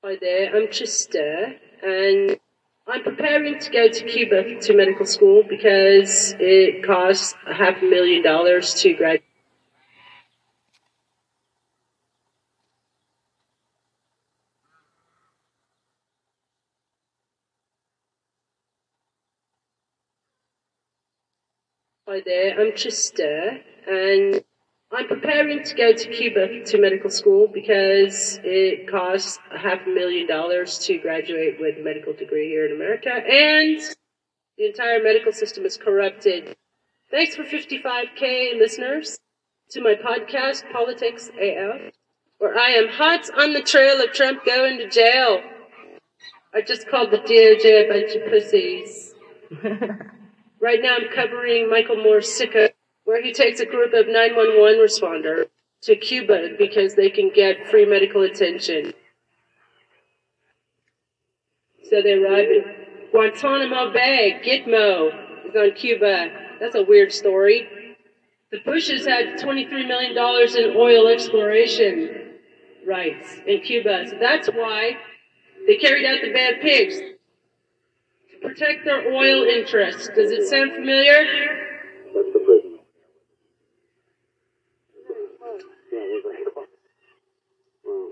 Hi 0.06 0.18
there, 0.20 0.54
I'm 0.54 0.68
Trista, 0.68 1.58
and 1.82 2.38
I'm 2.86 3.04
preparing 3.04 3.58
to 3.58 3.72
go 3.72 3.88
to 3.88 4.04
Cuba 4.04 4.60
to 4.60 4.76
medical 4.76 5.06
school 5.06 5.43
because 5.47 6.36
it 6.39 6.86
costs 6.86 7.36
a 7.47 7.54
half 7.54 7.82
a 7.82 7.86
million 7.86 8.22
dollars 8.22 8.74
to 8.82 8.93
graduate. 8.95 9.24
Hi 22.10 22.22
there, 22.26 22.60
I'm 22.60 22.74
Trista, 22.74 23.62
and 23.88 24.43
I'm 24.96 25.08
preparing 25.08 25.64
to 25.64 25.76
go 25.76 25.91
to 25.91 26.10
Cuba 26.10 26.64
to 26.66 26.78
medical 26.78 27.10
school 27.10 27.48
because 27.48 28.39
it 28.44 28.88
costs 28.88 29.39
a 29.52 29.58
half 29.58 29.88
a 29.88 29.89
million 29.89 30.28
dollars 30.28 30.78
to 30.86 31.00
graduate 31.00 31.60
with 31.60 31.80
a 31.80 31.84
medical 31.84 32.14
degree 32.14 32.50
here 32.50 32.68
in 32.68 32.74
America, 32.76 33.10
and 33.10 33.82
the 34.56 34.68
entire 34.68 35.02
medical 35.02 35.32
system 35.32 35.66
is 35.66 35.78
corrupted. 35.78 36.56
Thanks 37.10 37.36
for 37.36 37.44
55k 37.44 38.60
listeners 38.60 39.18
to 39.72 39.82
my 39.82 39.96
podcast, 39.96 40.72
Politics 40.72 41.32
AF, 41.41 41.91
where 42.38 42.56
I 42.56 42.70
am 42.72 42.88
hot 42.89 43.28
on 43.36 43.54
the 43.54 43.64
trail 43.64 44.00
of 44.00 44.12
Trump 44.12 44.46
going 44.46 44.78
to 44.78 44.88
jail. 44.88 45.41
I 46.54 46.62
just 46.62 46.88
called 46.88 47.10
the 47.10 47.18
DOJ 47.18 47.66
a 47.66 47.88
bunch 47.88 48.16
of 48.16 48.30
pussies. 48.30 49.16
right 50.62 50.80
now 50.84 50.98
I'm 50.98 51.12
covering 51.16 51.68
Michael 51.68 51.98
Moore's 51.98 52.28
Sicko, 52.28 52.70
where 53.06 53.22
he 53.22 53.34
takes 53.34 53.60
a 53.60 53.66
group 53.66 53.93
of 53.93 54.08
911 54.08 54.80
responders 54.80 55.45
to 55.82 55.95
Cuba 55.95 56.49
because 56.58 56.95
they 56.95 57.10
can 57.10 57.30
get 57.34 57.68
free 57.70 57.86
medical 57.86 58.24
attention. 58.24 58.93
So 61.89 62.01
they 62.01 62.14
arrive 62.14 62.49
in 62.49 62.64
Guantanamo 63.12 63.91
Bay, 63.93 64.41
Gitmo 64.43 65.47
is 65.47 65.56
on 65.56 65.72
Cuba. 65.76 66.30
That's 66.60 66.76
a 66.76 66.84
weird 66.84 67.12
story. 67.12 67.68
The 68.51 68.60
Bushes 68.66 69.06
had 69.06 69.39
$23 69.39 69.88
million 69.88 70.12
in 70.12 70.78
oil 70.78 71.08
exploration 71.08 72.32
rights 72.88 73.38
in 73.45 73.62
Cuba. 73.62 74.06
So 74.10 74.18
that's 74.20 74.47
why 74.47 74.97
they 75.68 75.78
carried 75.78 76.06
out 76.06 76.20
the 76.24 76.32
Bay 76.32 76.54
of 76.56 76.62
Pigs 76.62 76.95
to 76.97 78.47
protect 78.47 78.86
their 78.86 79.12
oil 79.12 79.43
interests. 79.43 80.08
Does 80.10 80.32
it 80.32 80.47
sound 80.47 80.72
familiar? 80.72 81.26
That's 82.14 82.34
the 82.34 82.39
prison. 82.39 82.80
Yeah, 85.91 85.99
we're 86.10 86.22
very 86.24 86.43
close. 86.51 86.68
Well, 87.84 88.12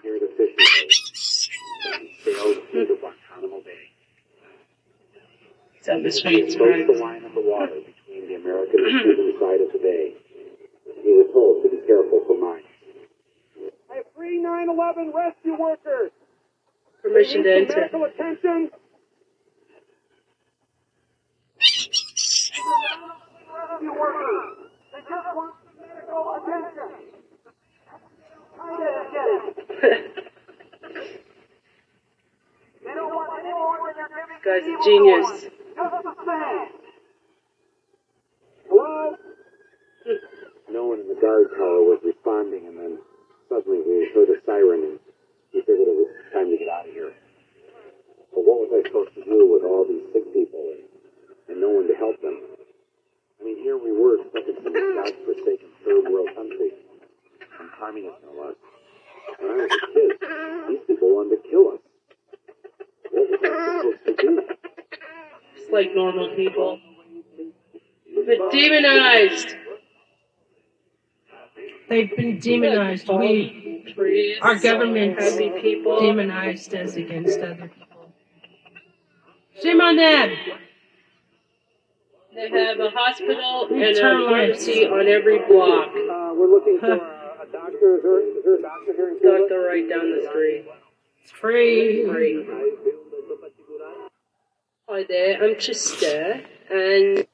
commandeered 0.00 0.22
a 0.22 0.36
fishing 0.36 0.40
boat 0.40 0.48
and 0.48 0.49
sailed 2.24 2.58
into 2.72 2.96
Guantanamo 3.00 3.60
Bay. 3.62 3.90
It's 5.78 5.88
on 5.88 6.02
the 6.02 6.10
streets, 6.12 6.56
right? 6.60 6.86
the 6.86 6.92
line 6.98 7.24
of 7.24 7.32
the 7.34 7.40
water 7.40 7.74
between 7.80 8.28
the 8.28 8.34
American 8.34 8.80
and 8.84 9.02
Cuban 9.02 9.34
side 9.40 9.60
of 9.62 9.72
the 9.72 9.78
bay. 9.78 10.14
He 11.02 11.10
was 11.12 11.30
told 11.32 11.62
to 11.64 11.70
be 11.70 11.80
careful 11.86 12.20
for 12.26 12.36
mines. 12.38 12.66
I 13.90 13.96
have 13.96 14.04
three 14.14 14.38
9/11 14.42 15.14
rescue 15.14 15.56
workers. 15.58 16.10
Permission 17.02 17.42
to 17.44 17.48
They 17.48 17.60
need 17.60 17.68
some 17.70 17.78
enter. 17.78 17.98
Medical 17.98 18.04
attention. 18.04 18.70
Rescue 23.50 23.92
workers. 23.98 24.68
They 24.92 25.00
just 25.00 25.28
want 25.34 25.54
some 25.64 25.76
medical 25.80 26.36
attention. 26.36 26.90
Get 28.60 28.80
it, 28.80 29.06
get 29.10 29.26
it. 29.26 29.56
They 29.80 29.84
don't 29.84 29.84
want 29.84 29.84
any 29.84 29.84
more 29.84 30.08
than 30.10 30.28
they're 32.40 32.78
giving 32.78 32.79
Guy's 34.44 34.66
a 34.66 34.76
genius. 34.84 35.46
Hello? 38.68 39.16
No 40.70 40.86
one 40.86 41.00
in 41.00 41.08
the 41.08 41.14
guard 41.20 41.50
tower 41.56 41.82
was 41.86 42.00
responding, 42.04 42.66
and 42.66 42.76
then 42.78 42.98
suddenly 43.48 43.82
we 43.86 44.10
heard 44.14 44.28
a 44.30 44.40
siren, 44.46 44.82
and 44.82 44.98
we 45.54 45.60
figured 45.60 45.86
it 45.86 45.94
was 45.94 46.10
time 46.32 46.50
to 46.50 46.56
get 46.58 46.68
out 46.68 46.88
of 46.88 46.94
here. 46.94 47.12
But 48.34 48.42
what 48.42 48.58
was 48.66 48.70
I 48.74 48.82
supposed 48.88 49.14
to 49.14 49.24
do 49.24 49.46
with 49.50 49.62
all 49.62 49.84
these 49.86 50.06
sick 50.12 50.32
people 50.32 50.62
and, 51.48 51.60
no 51.60 51.68
one 51.70 51.86
to 51.86 51.94
help 51.94 52.20
them? 52.22 52.40
I 53.40 53.44
mean, 53.44 53.58
here 53.62 53.76
we 53.76 53.92
were 53.92 54.18
stuck 54.30 54.46
in 54.48 54.56
some 54.62 54.72
godforsaken 54.72 55.68
third 55.84 56.10
world 56.10 56.30
country, 56.34 56.70
some 57.58 57.70
communists 57.78 58.22
no 58.24 58.32
less. 58.40 58.56
When 59.38 59.50
I 59.50 59.54
was 59.62 59.70
a 59.70 59.86
kid, 59.92 60.10
these 60.70 60.82
people 60.86 61.14
wanted 61.14 61.36
to 61.36 61.48
kill 61.50 61.74
us. 61.74 61.82
What 61.82 61.82
was 61.82 61.86
I 61.86 61.86
supposed 61.86 61.86
to 61.86 61.88
do? 61.90 62.99
Just 65.56 65.72
like 65.72 65.94
normal 65.94 66.34
people. 66.36 66.78
But 68.26 68.50
demonized. 68.52 69.56
They've 71.88 72.14
been 72.16 72.38
demonized. 72.38 73.08
We, 73.08 74.38
our 74.42 74.56
government's 74.58 75.30
Happy 75.32 75.50
people. 75.60 75.98
demonized 76.00 76.72
us 76.74 76.94
against 76.94 77.40
other 77.40 77.68
people. 77.68 78.12
Shame 79.60 79.80
on 79.80 79.96
them. 79.96 80.30
They 82.32 82.48
have 82.48 82.78
a 82.78 82.90
hospital 82.94 83.66
and 83.70 83.82
a 83.82 83.92
Terrorists. 83.94 84.64
pharmacy 84.66 84.86
on 84.86 85.08
every 85.08 85.38
block. 85.48 85.88
Uh, 85.88 86.32
we're 86.36 86.46
looking 86.48 86.78
for 86.78 86.92
a, 86.92 86.94
a 86.96 87.46
doctor. 87.50 87.96
Is 87.96 88.02
there, 88.04 88.20
is 88.38 88.44
there 88.44 88.54
a 88.54 88.62
doctor 88.62 88.92
here 88.94 89.08
in 89.10 89.18
Cuba? 89.18 89.38
Doctor 89.40 89.60
right 89.62 89.88
down 89.88 90.10
the 90.12 90.28
street. 90.30 90.64
It's 91.24 91.32
free. 91.32 92.06
Free. 92.06 92.46
Hi 94.92 95.04
there, 95.08 95.40
I'm 95.40 95.54
Trista, 95.54 96.44
and 96.68 97.24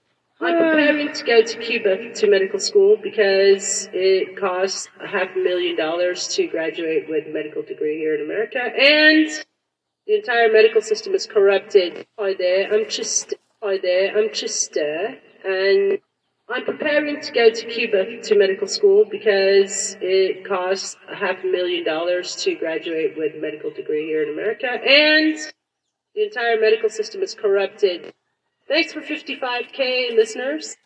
I'm 0.43 0.59
preparing 0.59 1.11
to 1.15 1.25
go 1.25 1.43
to 1.43 1.59
Cuba 1.59 2.13
to 2.13 2.27
medical 2.29 2.59
school 2.59 2.99
because 3.03 3.89
it 3.95 4.39
costs 4.39 4.91
a 5.03 5.07
half 5.07 5.35
a 5.35 5.39
million 5.39 5.75
dollars 5.75 6.29
to 6.35 6.49
graduate 6.49 7.09
with 7.09 7.27
a 7.27 7.31
medical 7.31 7.63
degree 7.63 7.97
here 7.97 8.15
in 8.15 8.21
America, 8.21 8.59
and 8.59 9.31
the 10.07 10.17
entire 10.17 10.53
medical 10.53 10.83
system 10.83 11.15
is 11.15 11.27
corrupted. 11.27 12.07
Hi 12.19 12.35
there, 12.35 12.67
I'm 12.71 12.85
Trista. 12.85 13.33
Hi 13.63 13.79
there, 13.79 14.19
I'm 14.19 14.29
Trista, 14.29 15.17
and 15.43 15.99
I'm 16.51 16.65
preparing 16.67 17.23
to 17.23 17.33
go 17.33 17.49
to 17.49 17.67
Cuba 17.69 18.21
to 18.21 18.39
medical 18.39 18.67
school 18.67 19.07
because 19.11 19.97
it 20.03 20.47
costs 20.47 20.99
a 21.11 21.15
half 21.15 21.43
a 21.43 21.47
million 21.47 21.87
dollars 21.87 22.37
to 22.45 22.55
graduate 22.55 23.17
with 23.17 23.35
a 23.35 23.41
medical 23.41 23.71
degree 23.71 24.05
here 24.05 24.23
in 24.25 24.29
America, 24.29 24.69
and 24.69 25.39
the 26.17 26.25
entire 26.25 26.59
medical 26.59 26.89
system 26.89 27.23
is 27.23 27.35
corrupted. 27.35 28.15
Thanks 28.67 28.93
for 28.93 29.03
55k 29.03 30.17
listeners 30.17 30.77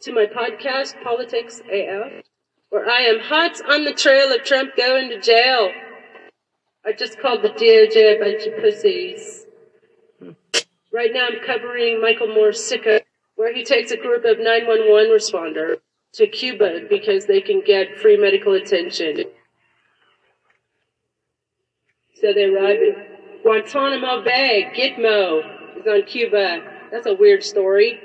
to 0.00 0.12
my 0.12 0.26
podcast, 0.26 1.00
Politics 1.02 1.60
AF, 1.72 2.24
where 2.70 2.90
I 2.90 3.02
am 3.02 3.20
hot 3.20 3.60
on 3.70 3.84
the 3.84 3.94
trail 3.94 4.34
of 4.34 4.42
Trump 4.42 4.76
going 4.76 5.08
to 5.10 5.20
jail. 5.20 5.70
I 6.84 6.92
just 6.92 7.20
called 7.20 7.42
the 7.42 7.50
DOJ 7.50 8.16
a 8.16 8.18
bunch 8.18 8.46
of 8.46 8.60
pussies. 8.60 9.46
Right 10.92 11.10
now 11.12 11.28
I'm 11.28 11.46
covering 11.46 12.00
Michael 12.00 12.34
Moore's 12.34 12.58
Sicko, 12.58 13.00
where 13.36 13.54
he 13.54 13.64
takes 13.64 13.92
a 13.92 13.96
group 13.96 14.24
of 14.24 14.38
911 14.38 15.10
responders 15.12 15.76
to 16.14 16.26
Cuba 16.26 16.80
because 16.90 17.26
they 17.26 17.40
can 17.40 17.62
get 17.64 17.96
free 17.96 18.16
medical 18.16 18.54
attention. 18.54 19.24
So 22.20 22.32
they 22.34 22.44
arrive 22.44 22.80
in 22.82 23.09
Guantanamo 23.42 24.22
Bay, 24.22 24.70
Gitmo 24.74 25.78
is 25.78 25.86
on 25.86 26.02
Cuba. 26.06 26.60
That's 26.90 27.06
a 27.06 27.14
weird 27.14 27.42
story. 27.42 28.00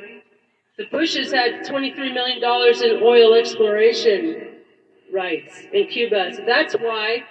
The 0.77 0.86
Bushes 0.91 1.31
had 1.31 1.65
$23 1.65 2.13
million 2.13 2.38
in 2.38 3.03
oil 3.03 3.33
exploration 3.33 4.57
rights 5.13 5.61
in 5.73 5.88
Cuba. 5.88 6.31
So 6.36 6.43
that's 6.45 6.73
why 6.75 7.23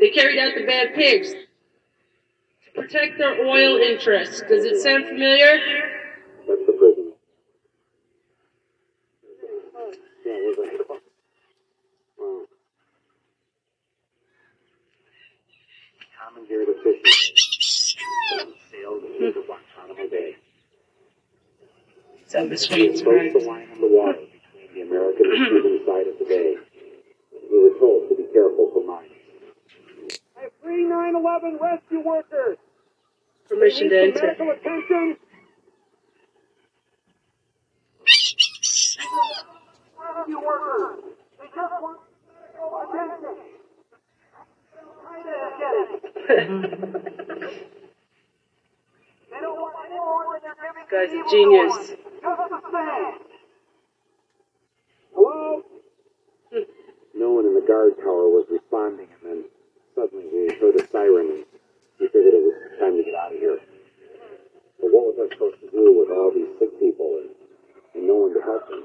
they 0.00 0.10
carried 0.10 0.38
out 0.38 0.52
the 0.56 0.66
Bay 0.66 0.86
of 0.88 0.94
Pigs 0.94 1.30
to 1.32 2.80
protect 2.80 3.18
their 3.18 3.44
oil 3.46 3.76
interests. 3.78 4.40
Does 4.48 4.64
it 4.64 4.80
sound 4.82 5.06
familiar? 5.06 5.58
That's 6.48 6.66
the 6.66 6.72
prison 6.72 7.12
we're 10.24 10.66
very 10.66 10.84
close. 10.84 11.00
Well, 12.18 12.46
commandeered 16.18 16.68
a 16.68 16.74
fishing 16.82 16.82
boat 16.82 16.88
and 16.88 16.91
sailed 18.70 19.04
into 19.04 19.42
Guantanamo 19.46 20.08
Bay. 20.10 20.36
It's 22.22 22.34
on 22.34 22.48
the 22.48 22.56
streets, 22.56 23.02
right? 23.02 23.32
the 23.32 23.38
line 23.40 23.70
of 23.72 23.78
the 23.78 23.88
water 23.88 24.18
between 24.20 24.74
the 24.74 24.80
American 24.82 25.26
and 25.26 25.46
Cuban 25.48 25.80
side 25.86 26.06
of 26.08 26.18
the 26.18 26.24
bay. 26.24 26.56
We 27.50 27.58
were 27.62 27.78
told 27.78 28.08
to 28.08 28.14
be 28.16 28.24
careful 28.32 28.70
for 28.72 28.84
mines. 28.86 29.10
I 30.38 30.42
have 30.42 30.52
three 30.62 30.84
9/11 30.84 31.60
rescue 31.60 32.00
workers. 32.00 32.56
Permission 33.48 33.88
to 33.90 33.94
They 33.94 34.06
need 34.06 34.16
some 34.18 34.28
enter. 34.30 34.44
medical 34.44 34.50
attention. 34.50 35.16
Rescue 39.98 40.40
workers. 40.40 41.04
They 41.40 41.46
just 41.54 41.74
want 41.82 42.00
medical 42.26 42.80
attention. 42.82 43.36
Get 44.72 44.72
it. 44.72 44.72
They 44.72 44.80
don't 44.80 44.96
want 44.96 45.10
any 45.12 45.20
more 45.20 45.20
than 45.22 45.32
they're 45.32 45.58
giving 45.58 45.61
Guy's 50.90 51.12
a 51.12 51.22
genius. 51.30 51.92
No 57.14 57.30
one 57.30 57.46
in 57.46 57.54
the 57.54 57.64
guard 57.66 57.96
tower 57.98 58.28
was 58.28 58.46
responding, 58.50 59.08
and 59.22 59.22
then 59.24 59.44
suddenly 59.94 60.26
we 60.32 60.54
heard 60.60 60.76
a 60.76 60.86
siren, 60.88 61.30
and 61.30 61.44
we 62.00 62.08
figured 62.08 62.34
it 62.34 62.42
was 62.42 62.54
time 62.80 62.96
to 62.96 63.04
get 63.04 63.14
out 63.14 63.32
of 63.32 63.38
here. 63.38 63.58
But 64.80 64.90
what 64.92 65.14
was 65.14 65.16
I 65.22 65.28
supposed 65.32 65.60
to 65.60 65.70
do 65.70 65.92
with 65.96 66.10
all 66.10 66.32
these 66.34 66.48
sick 66.58 66.78
people 66.80 67.20
and, 67.22 67.30
and 67.94 68.06
no 68.06 68.14
one 68.26 68.34
to 68.34 68.42
help 68.42 68.68
them? 68.68 68.84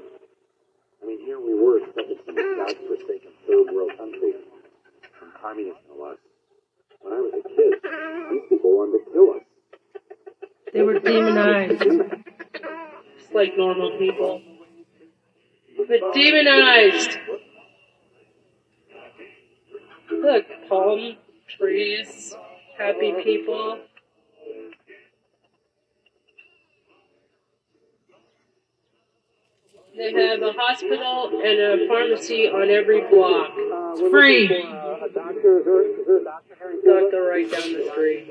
I 1.02 1.06
mean, 1.06 1.20
here 1.26 1.40
we 1.40 1.54
were 1.54 1.78
expected 1.82 2.20
from 2.24 2.36
this 2.36 2.56
godforsaken 2.56 3.32
third 3.46 3.74
world 3.74 3.92
country 3.98 4.32
from 5.18 5.32
communists 5.42 5.82
no 5.88 6.04
less. 6.04 6.27
When 7.00 7.12
I 7.12 7.20
was 7.20 7.32
a 7.34 7.48
kid, 7.48 7.74
these 8.30 8.48
people 8.48 8.76
wanted 8.76 9.04
to 9.04 9.12
kill 9.12 9.30
us. 9.34 9.42
They 10.72 10.82
were 10.82 10.98
demonized. 10.98 11.80
Just 13.18 13.34
like 13.34 13.56
normal 13.56 13.98
people. 13.98 14.42
But 15.76 16.12
demonized. 16.12 17.18
Look, 20.10 20.46
palm 20.68 21.16
trees, 21.48 22.34
happy 22.76 23.14
people. 23.22 23.78
They 29.98 30.12
have 30.12 30.40
a 30.42 30.52
hospital 30.52 31.42
and 31.42 31.58
a 31.58 31.88
pharmacy 31.88 32.46
on 32.46 32.70
every 32.70 33.00
block. 33.10 33.50
Uh, 33.50 33.94
it's 33.96 34.10
free. 34.12 34.46
Uh, 34.46 35.04
a 35.04 35.08
doctor, 35.12 35.58
is 35.58 35.64
there, 35.64 36.18
is 36.18 36.24
doctor 36.24 36.54
here? 36.84 37.00
Doctor 37.02 37.22
right 37.24 37.50
down 37.50 37.72
the 37.72 37.90
street. 37.90 38.30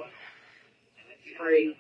Free. 1.37 1.75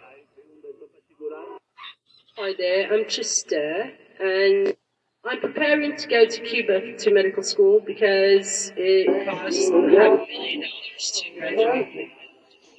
Hi 2.35 2.53
there, 2.57 2.93
I'm 2.93 3.07
Chester, 3.07 3.91
and 4.19 4.75
I'm 5.23 5.39
preparing 5.39 5.95
to 5.95 6.07
go 6.07 6.25
to 6.25 6.41
Cuba 6.41 6.97
to 6.97 7.13
medical 7.13 7.41
school 7.43 7.79
because 7.79 8.73
it 8.75 9.25
costs 9.25 9.69
half 9.69 9.71
a 9.71 9.81
million 9.81 10.63
dollars 10.63 11.11
to 11.15 11.39
graduate. 11.39 12.11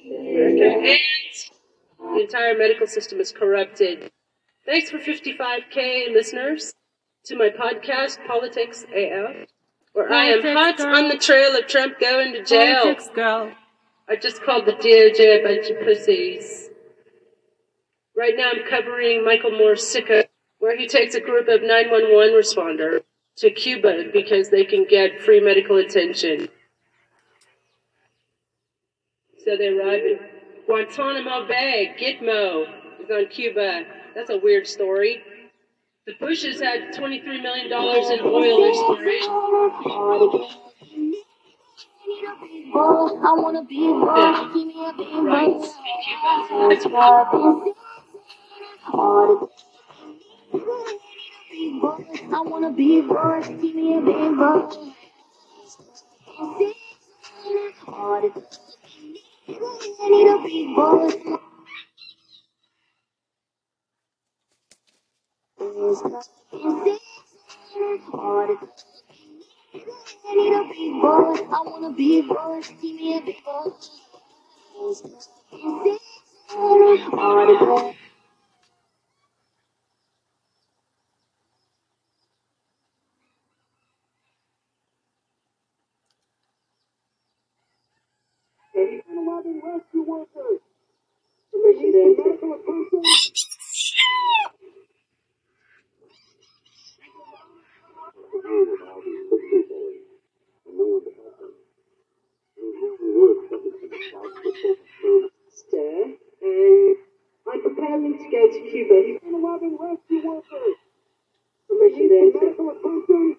And 0.05 0.59
the 2.15 2.21
entire 2.21 2.55
medical 2.55 2.85
system 2.85 3.19
is 3.19 3.31
corrupted. 3.31 4.11
Thanks 4.67 4.91
for 4.91 4.99
55k 4.99 6.13
listeners 6.13 6.73
to 7.25 7.35
my 7.35 7.49
podcast, 7.49 8.25
Politics 8.25 8.85
AF, 8.95 9.47
where 9.93 10.11
I 10.11 10.25
am 10.25 10.41
hot 10.41 10.77
girl. 10.77 10.95
on 10.95 11.09
the 11.09 11.17
trail 11.17 11.55
of 11.55 11.67
Trump 11.67 11.99
going 11.99 12.33
to 12.33 12.43
jail. 12.43 12.83
Politics, 12.83 13.09
girl. 13.13 13.51
I 14.07 14.15
just 14.15 14.41
called 14.41 14.65
the 14.65 14.73
DOJ 14.73 15.39
a 15.39 15.43
bunch 15.43 15.69
of 15.69 15.79
pussies. 15.85 16.69
Right 18.15 18.33
now 18.35 18.51
I'm 18.51 18.67
covering 18.67 19.23
Michael 19.23 19.51
Moore's 19.51 19.83
Sicko, 19.83 20.25
where 20.59 20.77
he 20.77 20.87
takes 20.87 21.15
a 21.15 21.21
group 21.21 21.47
of 21.47 21.61
911 21.61 22.33
responders 22.33 23.01
to 23.37 23.49
Cuba 23.51 24.05
because 24.11 24.49
they 24.49 24.65
can 24.65 24.85
get 24.89 25.21
free 25.21 25.39
medical 25.39 25.77
attention. 25.77 26.49
So 29.45 29.55
they 29.55 29.67
arrive 29.67 30.01
in 30.03 30.19
Guantanamo 30.65 31.47
Bay. 31.47 31.95
Gitmo 31.99 32.65
is 33.01 33.09
on 33.09 33.27
Cuba. 33.27 33.83
That's 34.15 34.29
a 34.29 34.37
weird 34.37 34.67
story. 34.67 35.23
The 36.09 36.15
Bushes 36.25 36.57
had 36.59 36.91
$23 36.95 37.23
million 37.43 37.67
in 37.67 37.71
oil 38.25 38.65
exploration. 38.65 39.29
I 42.73 43.33
wanna 43.37 43.61
be 43.63 43.77
give 43.77 44.65
me 44.65 44.73
a. 44.73 44.91
I 52.33 52.41
wanna 52.43 52.71
be 52.71 53.01
give 53.61 53.75
me 53.75 53.93
a. 53.93 54.01
I 57.87 58.31
need 60.09 60.27
a 60.27 60.37
big 60.41 60.75
boy. 60.75 61.37
I 65.61 65.65
need 70.35 70.53
a 70.53 70.63
big 70.69 71.01
boy. 71.01 71.35
I 71.51 71.61
wanna 71.65 71.91
be 71.93 72.19
a 72.19 72.23
boy, 72.23 72.61
give 72.81 72.95
me 72.95 73.17
a 73.17 73.21
big 73.21 73.43
boy. 73.43 73.71
rescue 89.63 90.03
workers. 90.03 90.59
Medical 91.53 92.53
attention. 92.53 93.03
Sir, 105.71 106.15
and 106.41 106.95
I'm 107.51 107.61
preparing 107.61 108.17
to 108.79 108.87
go 108.87 109.01
to 109.03 109.19
Cuba. 109.19 109.39
11 109.39 109.77
rescue 109.79 110.29
workers. 110.29 110.77
Permission 111.67 112.09
to 112.09 112.15
enter. 112.15 112.39
Medical 112.45 112.69
attention. 112.71 113.35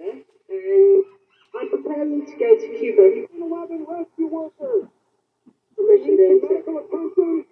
And 0.00 1.04
I'm 1.54 1.68
preparing 1.70 2.26
to 2.26 2.32
go 2.38 2.56
to 2.58 2.78
Cuba. 2.78 3.26
11 3.36 3.86
rescue 3.88 4.26
workers. 4.26 4.88
Permission 5.76 6.16
to 6.16 6.24
enter. 6.24 6.48
Medical 6.50 6.78
attention. 6.78 7.44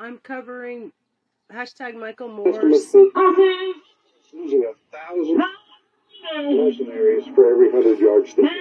I'm 0.00 0.18
covering 0.18 0.92
hashtag 1.52 1.94
Michael 1.94 2.28
Moore's. 2.28 2.94
Losing 4.32 4.64
a 4.64 4.96
thousand 4.96 5.42
mercenaries 6.34 7.24
for 7.34 7.50
every 7.50 7.70
hundred 7.70 7.98
yards 7.98 8.34
they 8.34 8.42
gain. 8.42 8.52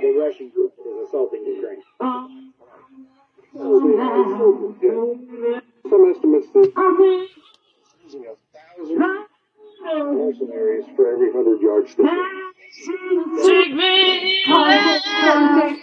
The 0.00 0.12
Russian 0.18 0.48
group 0.50 0.72
is 0.78 1.08
assaulting 1.08 1.44
Ukraine. 1.44 1.82
Some 5.90 6.02
estimates 6.10 6.48
that 6.52 6.72
losing 8.04 8.24
a 8.26 8.34
thousand 8.54 8.98
mercenaries 10.16 10.86
for 10.96 11.04
every 11.12 11.30
hundred 11.32 11.60
yards 11.60 11.94
they 11.94 12.02
gain. 12.04 12.52
Take 13.42 13.72
me 13.74 14.42
there. 14.46 15.76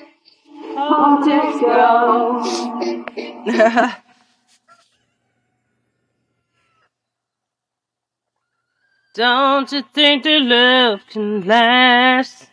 Politics, 0.75 1.59
girl. 3.45 4.01
Don't 9.15 9.71
you 9.71 9.81
think 9.93 10.25
that 10.25 10.41
love 10.41 10.99
can 11.07 11.47
last? 11.47 12.49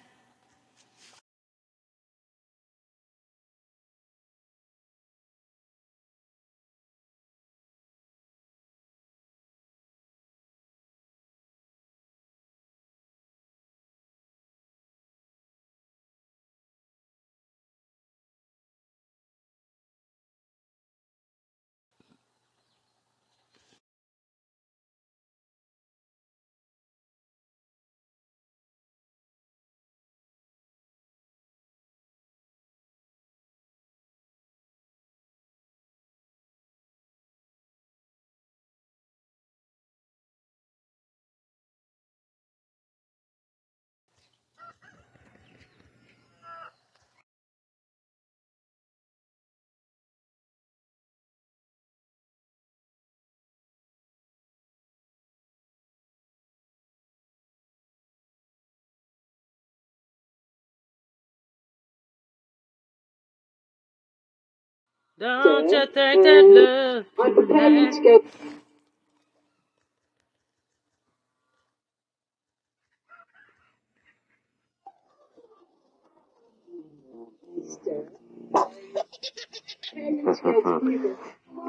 Don't 65.22 65.70
you 65.70 65.86
think 65.86 66.24
that 66.24 66.42
love 66.42 67.06
I'm 67.20 67.34
preparing 67.36 67.92
to 67.92 68.00
go. 68.02 68.24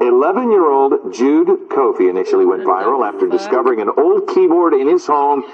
Eleven 0.00 0.50
year 0.50 0.68
old 0.68 1.14
Jude 1.14 1.46
Kofi 1.68 2.10
initially 2.10 2.44
went 2.44 2.64
viral 2.64 3.06
after 3.06 3.28
discovering 3.28 3.80
an 3.80 3.90
old 3.96 4.28
keyboard 4.30 4.74
in 4.74 4.88
his 4.88 5.06
home 5.06 5.44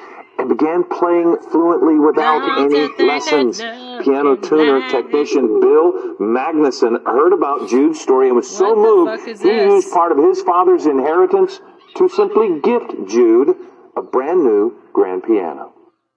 and 0.41 0.49
began 0.49 0.85
playing 0.85 1.37
fluently 1.51 1.99
without 1.99 2.59
any 2.59 2.89
lessons. 3.05 3.59
Piano 3.61 4.37
tuner 4.37 4.89
technician 4.91 5.61
Bill 5.61 6.17
Magnuson 6.19 7.05
heard 7.05 7.33
about 7.35 7.69
Jude's 7.69 8.01
story 8.01 8.29
and 8.29 8.37
was 8.37 8.49
so 8.49 8.75
moved 8.75 9.27
he 9.27 9.35
this? 9.35 9.45
used 9.45 9.93
part 9.93 10.13
of 10.13 10.19
his 10.19 10.41
father's 10.43 10.87
inheritance 10.87 11.61
to 11.97 12.09
simply 12.09 12.61
gift 12.61 12.95
Jude 13.09 13.55
a 13.97 14.03
brand 14.03 14.43
new 14.43 14.75
grand 14.95 15.25
piano. 15.25 15.75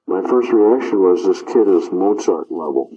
My 0.08 0.22
first 0.22 0.52
reaction 0.52 1.02
was 1.02 1.26
this 1.26 1.42
kid 1.42 1.68
is 1.68 1.92
Mozart 1.92 2.50
level. 2.50 2.90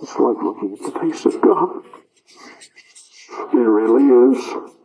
It's 0.00 0.16
like 0.16 0.42
looking 0.42 0.74
at 0.74 0.80
the 0.80 1.00
face 1.00 1.24
of 1.26 1.40
God. 1.40 1.82
It 3.52 3.56
really 3.56 4.36
is. 4.36 4.77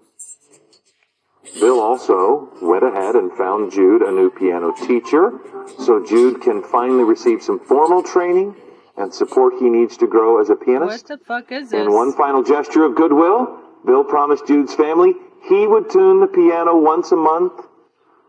Bill 1.59 1.79
also 1.79 2.49
went 2.61 2.83
ahead 2.83 3.15
and 3.15 3.31
found 3.33 3.71
Jude 3.71 4.01
a 4.01 4.11
new 4.11 4.29
piano 4.29 4.73
teacher 4.73 5.39
so 5.79 6.03
Jude 6.03 6.41
can 6.41 6.63
finally 6.63 7.03
receive 7.03 7.41
some 7.43 7.59
formal 7.59 8.01
training 8.03 8.55
and 8.97 9.13
support 9.13 9.53
he 9.59 9.69
needs 9.69 9.97
to 9.97 10.07
grow 10.07 10.39
as 10.41 10.49
a 10.49 10.55
pianist. 10.55 11.09
What 11.09 11.19
the 11.19 11.25
fuck 11.25 11.51
is 11.51 11.69
this? 11.69 11.79
In 11.85 11.93
one 11.93 12.13
final 12.13 12.43
gesture 12.43 12.83
of 12.83 12.95
goodwill, 12.95 13.59
Bill 13.85 14.03
promised 14.03 14.47
Jude's 14.47 14.73
family 14.73 15.13
he 15.47 15.67
would 15.67 15.89
tune 15.89 16.19
the 16.21 16.27
piano 16.27 16.77
once 16.77 17.11
a 17.11 17.15
month 17.15 17.53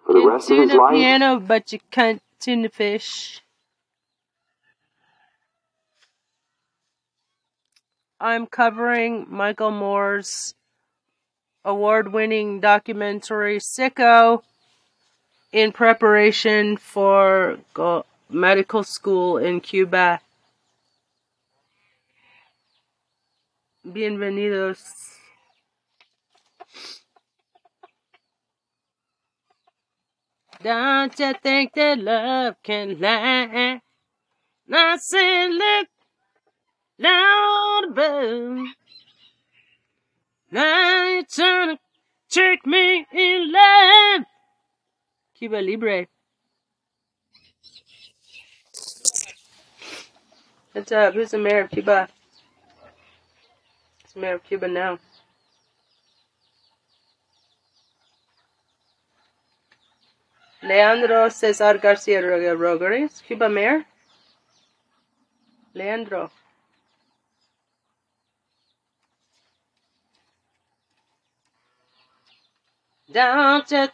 for 0.04 0.12
the 0.12 0.20
You 0.20 0.30
rest 0.30 0.50
of 0.50 0.56
tune 0.56 0.68
his 0.68 0.74
a 0.74 0.80
life. 0.80 0.94
piano, 0.94 1.40
but 1.40 1.72
you 1.72 1.78
can't 1.90 2.22
tune 2.40 2.62
the 2.62 2.68
fish. 2.68 3.40
I'm 8.20 8.46
covering 8.46 9.26
Michael 9.28 9.70
Moore's 9.70 10.54
award-winning 11.64 12.60
documentary 12.60 13.58
Sicko 13.58 14.42
in 15.52 15.72
preparation 15.72 16.76
for 16.76 17.58
medical 18.28 18.82
school 18.84 19.38
in 19.38 19.60
Cuba. 19.60 20.20
Bienvenidos. 23.86 24.80
Don't 30.62 31.18
you 31.18 31.34
think 31.42 31.74
that 31.74 31.98
love 31.98 32.56
can 32.62 32.98
lie? 32.98 33.80
I 34.72 34.96
said, 34.96 35.48
look, 35.48 35.88
Lord 36.98 37.90
above. 37.90 38.66
Now 40.54 41.08
you're 41.08 41.24
trying 41.24 41.76
to 41.76 41.82
trick 42.30 42.64
me 42.64 43.04
in 43.12 43.50
love. 43.50 44.24
Cuba 45.36 45.56
Libre. 45.56 46.06
What's 50.70 50.92
up? 50.92 51.08
Uh, 51.08 51.10
who's 51.10 51.32
the 51.32 51.38
mayor 51.38 51.62
of 51.62 51.70
Cuba? 51.70 52.08
Who's 54.02 54.12
the 54.12 54.20
mayor 54.20 54.34
of 54.34 54.44
Cuba 54.44 54.68
now? 54.68 55.00
Leandro 60.62 61.30
Cesar 61.30 61.78
Garcia 61.78 62.22
Rodriguez, 62.54 63.24
Cuba 63.26 63.48
mayor. 63.48 63.84
Leandro. 65.74 66.30
Don't 73.14 73.70
you? 73.70 73.88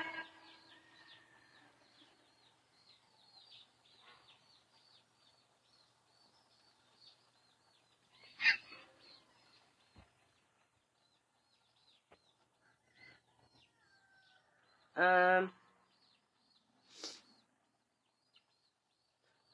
um. 14.96 15.50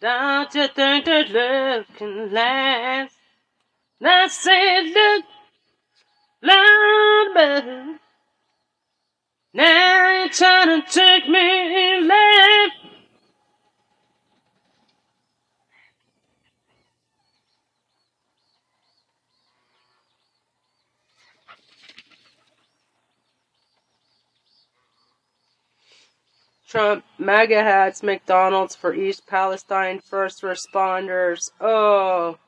Don't 0.01 0.55
you 0.55 0.69
think 0.69 1.07
that 1.07 1.31
love 1.31 1.87
can 1.97 2.33
last? 2.33 3.15
I 4.01 4.29
said, 4.29 4.83
look, 4.95 5.25
Lord 6.43 7.31
above. 7.33 7.99
Now 9.59 10.21
you're 10.21 10.29
trying 10.29 10.83
to 10.83 10.89
take 10.89 11.29
me 11.29 12.01
love. 12.03 12.71
Trump 26.69 27.05
MAGA 27.19 27.61
hats 27.65 28.05
McDonald's 28.05 28.77
for 28.77 28.95
East 28.95 29.27
Palestine 29.27 29.99
first 29.99 30.43
responders. 30.43 31.51
Oh. 31.61 32.39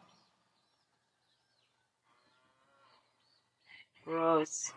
Gross. 4.04 4.72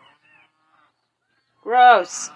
Gross. 1.64 2.30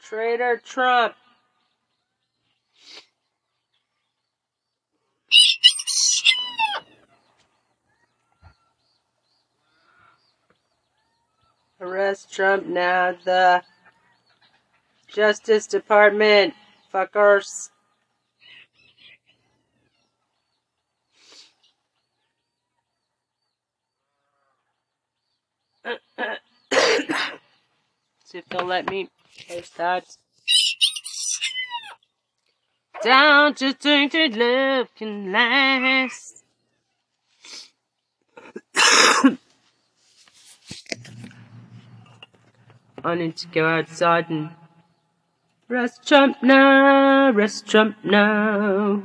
Traitor 0.00 0.62
Trump. 0.64 1.14
Arrest 11.80 12.32
Trump 12.32 12.66
now. 12.66 13.16
The 13.24 13.64
Justice 15.08 15.66
Department. 15.66 16.54
Fuckers. 16.92 17.70
See 28.24 28.38
if 28.38 28.46
they'll 28.48 28.64
let 28.64 28.90
me 28.90 29.08
post 29.48 29.76
that. 29.76 30.04
Don't 33.02 33.60
you 33.60 33.72
think 33.74 34.12
that 34.12 34.32
love 34.34 34.94
can 34.94 35.30
last? 35.30 36.42
I 43.04 43.14
need 43.14 43.36
to 43.36 43.46
go 43.48 43.66
outside 43.66 44.28
and 44.30 44.50
rest 45.68 46.06
Trump 46.06 46.42
now, 46.42 47.30
rest 47.30 47.66
Trump 47.66 47.96
now. 48.04 49.02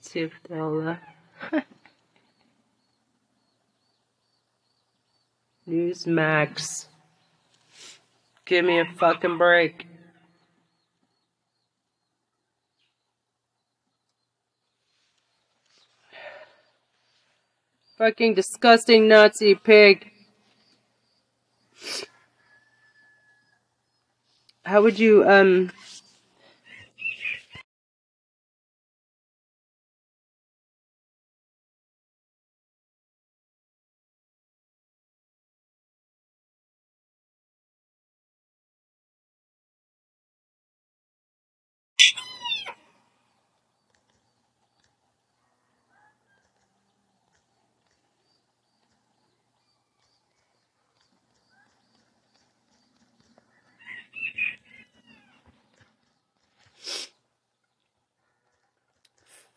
See 0.00 0.20
if 0.20 0.32
they'll, 0.48 0.88
uh, 0.88 0.96
Newsmax. 5.68 6.86
Give 8.44 8.64
me 8.64 8.78
a 8.78 8.84
fucking 8.84 9.38
break. 9.38 9.86
Fucking 17.98 18.34
disgusting 18.34 19.08
Nazi 19.08 19.54
pig. 19.54 20.12
How 24.66 24.82
would 24.82 24.98
you, 24.98 25.28
um, 25.28 25.70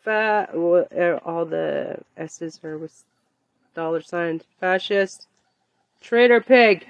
Fa- 0.02 0.48
well, 0.54 0.86
er, 0.92 1.20
all 1.24 1.44
the 1.44 1.98
S's 2.16 2.60
are 2.64 2.78
with 2.78 3.04
dollar 3.74 4.00
signs. 4.02 4.44
Fascist. 4.60 5.26
Traitor 6.00 6.40
pig. 6.40 6.86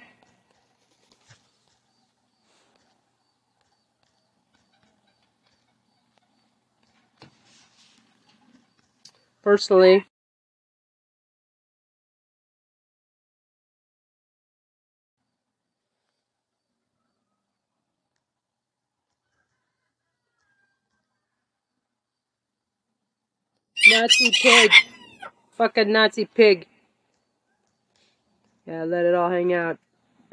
Personally, 9.43 10.07
Nazi 24.01 24.33
pig. 24.43 24.71
Fucking 25.59 25.93
Nazi 25.93 26.25
pig. 26.25 26.67
Yeah, 28.67 28.85
let 28.85 29.05
it 29.05 29.15
all 29.15 29.29
hang 29.29 29.53
out. 29.53 29.79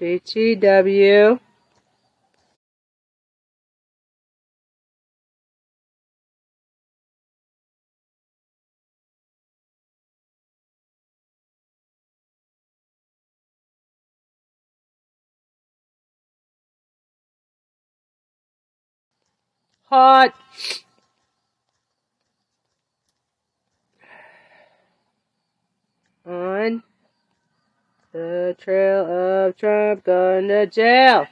BTW. 0.00 1.40
Hot. 19.94 20.34
On 26.26 26.82
the 28.10 28.56
trail 28.58 29.06
of 29.06 29.56
Trump 29.56 30.02
going 30.02 30.48
to 30.48 30.66
jail. 30.66 31.28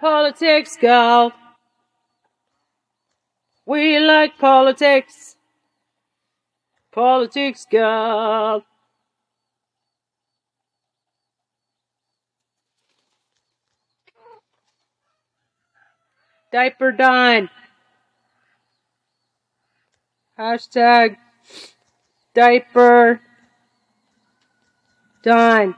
Politics 0.00 0.78
go. 0.80 1.30
We 3.66 3.98
like 3.98 4.38
politics. 4.38 5.36
Politics 6.90 7.66
go. 7.70 8.64
Diaper 16.50 16.92
Don. 16.92 17.50
Hashtag 20.38 21.18
diaper 22.34 23.20
Don. 25.22 25.74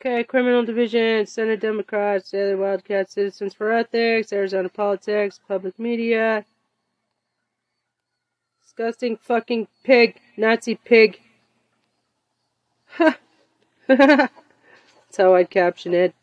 Okay, 0.00 0.22
Criminal 0.22 0.64
Division, 0.64 1.26
Senate 1.26 1.58
Democrats, 1.58 2.30
Daily 2.30 2.54
Wildcat, 2.54 3.10
Citizens 3.10 3.52
for 3.52 3.72
Ethics, 3.72 4.32
Arizona 4.32 4.68
Politics, 4.68 5.40
Public 5.48 5.76
Media. 5.76 6.44
Disgusting 8.62 9.16
fucking 9.16 9.66
pig, 9.82 10.20
Nazi 10.36 10.76
pig. 10.76 11.20
That's 13.88 14.30
how 15.16 15.34
I'd 15.34 15.50
caption 15.50 15.92
it. 15.94 16.14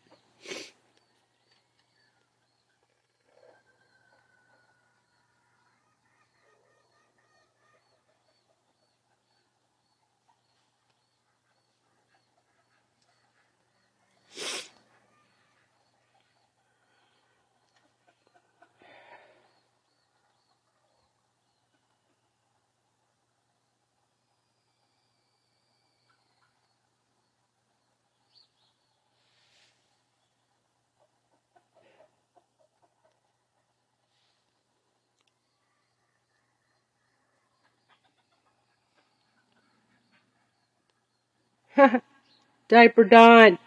Diaper 42.68 43.04
Don. 43.04 43.58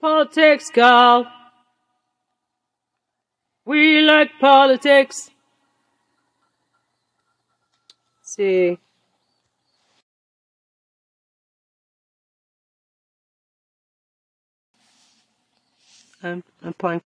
Politics, 0.00 0.70
gal. 0.70 1.26
We 3.64 4.00
like 4.00 4.30
politics. 4.38 5.30
Let's 8.20 8.36
see. 8.36 8.78
Playing. 16.78 17.02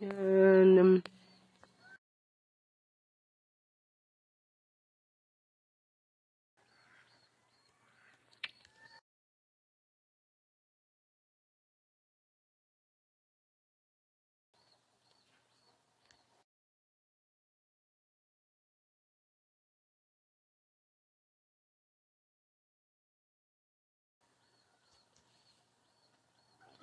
And 0.00 0.78
um, 0.80 1.04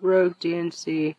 Rogue 0.10 0.40
DNC. 0.40 1.16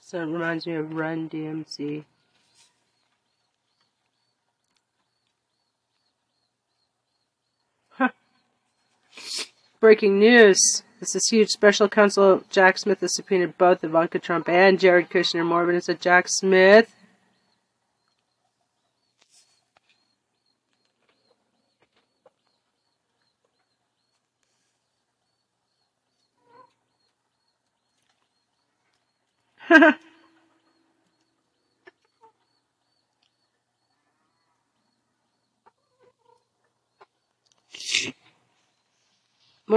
So 0.00 0.22
it 0.22 0.26
reminds 0.26 0.68
me 0.68 0.74
of 0.76 0.94
Run 0.94 1.28
DMC. 1.28 2.04
Huh. 7.90 8.10
Breaking 9.80 10.20
news. 10.20 10.84
This 11.00 11.16
is 11.16 11.28
huge. 11.28 11.48
Special 11.48 11.88
counsel 11.88 12.44
Jack 12.50 12.78
Smith 12.78 13.00
has 13.00 13.16
subpoenaed 13.16 13.58
both 13.58 13.82
Ivanka 13.82 14.20
Trump 14.20 14.48
and 14.48 14.78
Jared 14.78 15.10
Kushner. 15.10 15.44
More 15.44 15.62
evidence 15.62 15.86
that 15.86 16.00
Jack 16.00 16.28
Smith 16.28 16.94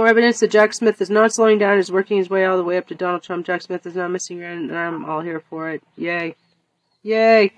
More 0.00 0.08
evidence 0.08 0.40
that 0.40 0.50
Jack 0.50 0.72
Smith 0.72 1.02
is 1.02 1.10
not 1.10 1.30
slowing 1.30 1.58
down, 1.58 1.76
is 1.76 1.92
working 1.92 2.16
his 2.16 2.30
way 2.30 2.46
all 2.46 2.56
the 2.56 2.64
way 2.64 2.78
up 2.78 2.88
to 2.88 2.94
Donald 2.94 3.22
Trump. 3.22 3.44
Jack 3.44 3.60
Smith 3.60 3.84
is 3.84 3.96
not 3.96 4.10
missing 4.10 4.42
around, 4.42 4.70
and 4.70 4.78
I'm 4.78 5.04
all 5.04 5.20
here 5.20 5.40
for 5.40 5.68
it. 5.68 5.82
Yay. 5.98 6.36
Yay. 7.02 7.52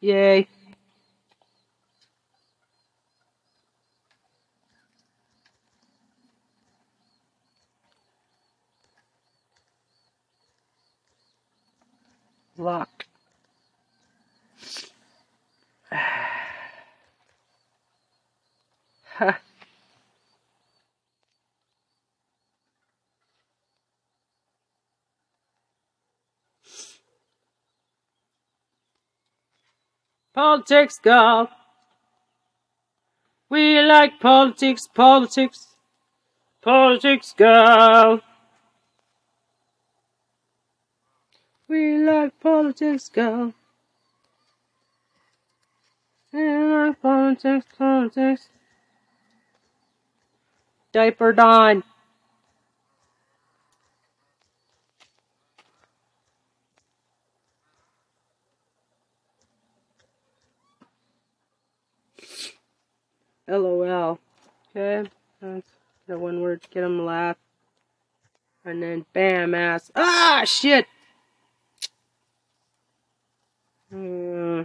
Yay. 0.00 0.46
Lock. 12.56 13.06
Politics, 30.34 30.98
go. 31.02 31.48
We 33.50 33.80
like 33.80 34.18
politics, 34.18 34.86
politics, 34.86 35.76
politics, 36.62 37.34
girl. 37.36 38.22
We 41.68 41.98
like 41.98 42.40
politics, 42.40 43.10
go. 43.10 43.52
We 46.32 46.42
like 46.42 47.02
politics, 47.02 47.66
politics. 47.76 48.48
Diaper 50.92 51.32
Don. 51.32 51.82
LOL. 63.48 64.18
Okay, 64.70 65.08
that's 65.40 65.68
the 66.06 66.18
one 66.18 66.40
word 66.40 66.62
to 66.62 66.68
get 66.68 66.82
them 66.82 67.04
laugh. 67.04 67.36
And 68.64 68.82
then 68.82 69.04
bam 69.12 69.54
ass. 69.54 69.90
Ah 69.94 70.42
shit. 70.46 70.86
Uh, 73.92 74.64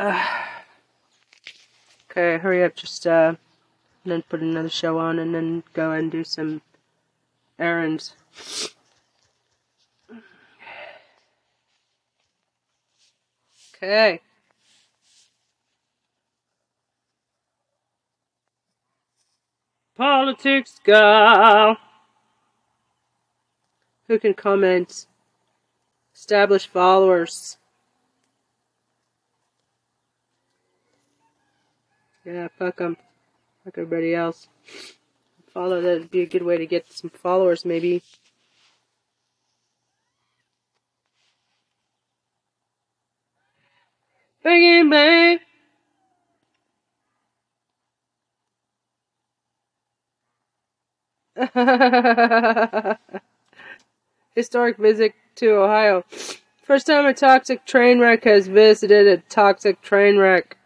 Okay, 2.10 2.38
hurry 2.38 2.64
up, 2.64 2.74
just 2.74 3.06
uh, 3.06 3.36
then 4.04 4.22
put 4.22 4.40
another 4.40 4.68
show 4.68 4.98
on 4.98 5.20
and 5.20 5.32
then 5.32 5.62
go 5.74 5.92
and 5.92 6.10
do 6.10 6.24
some 6.24 6.60
errands. 7.56 8.16
Okay. 13.76 14.20
Politics 19.96 20.80
go. 20.82 21.76
Who 24.08 24.18
can 24.18 24.34
comment? 24.34 25.06
Establish 26.12 26.66
followers. 26.66 27.56
Yeah, 32.24 32.48
fuck 32.58 32.76
them. 32.76 32.96
Fuck 33.64 33.78
everybody 33.78 34.14
else. 34.14 34.48
Follow, 35.52 35.80
that'd 35.80 36.10
be 36.10 36.20
a 36.22 36.26
good 36.26 36.42
way 36.42 36.58
to 36.58 36.66
get 36.66 36.92
some 36.92 37.10
followers, 37.10 37.64
maybe. 37.64 38.02
Bang 44.42 44.88
bang. 44.90 45.38
Historic 54.34 54.76
visit 54.78 55.12
to 55.36 55.50
Ohio. 55.50 56.04
First 56.62 56.86
time 56.86 57.06
a 57.06 57.14
toxic 57.14 57.66
train 57.66 57.98
wreck 57.98 58.24
has 58.24 58.46
visited 58.46 59.06
a 59.06 59.18
toxic 59.28 59.80
train 59.82 60.18
wreck. 60.18 60.56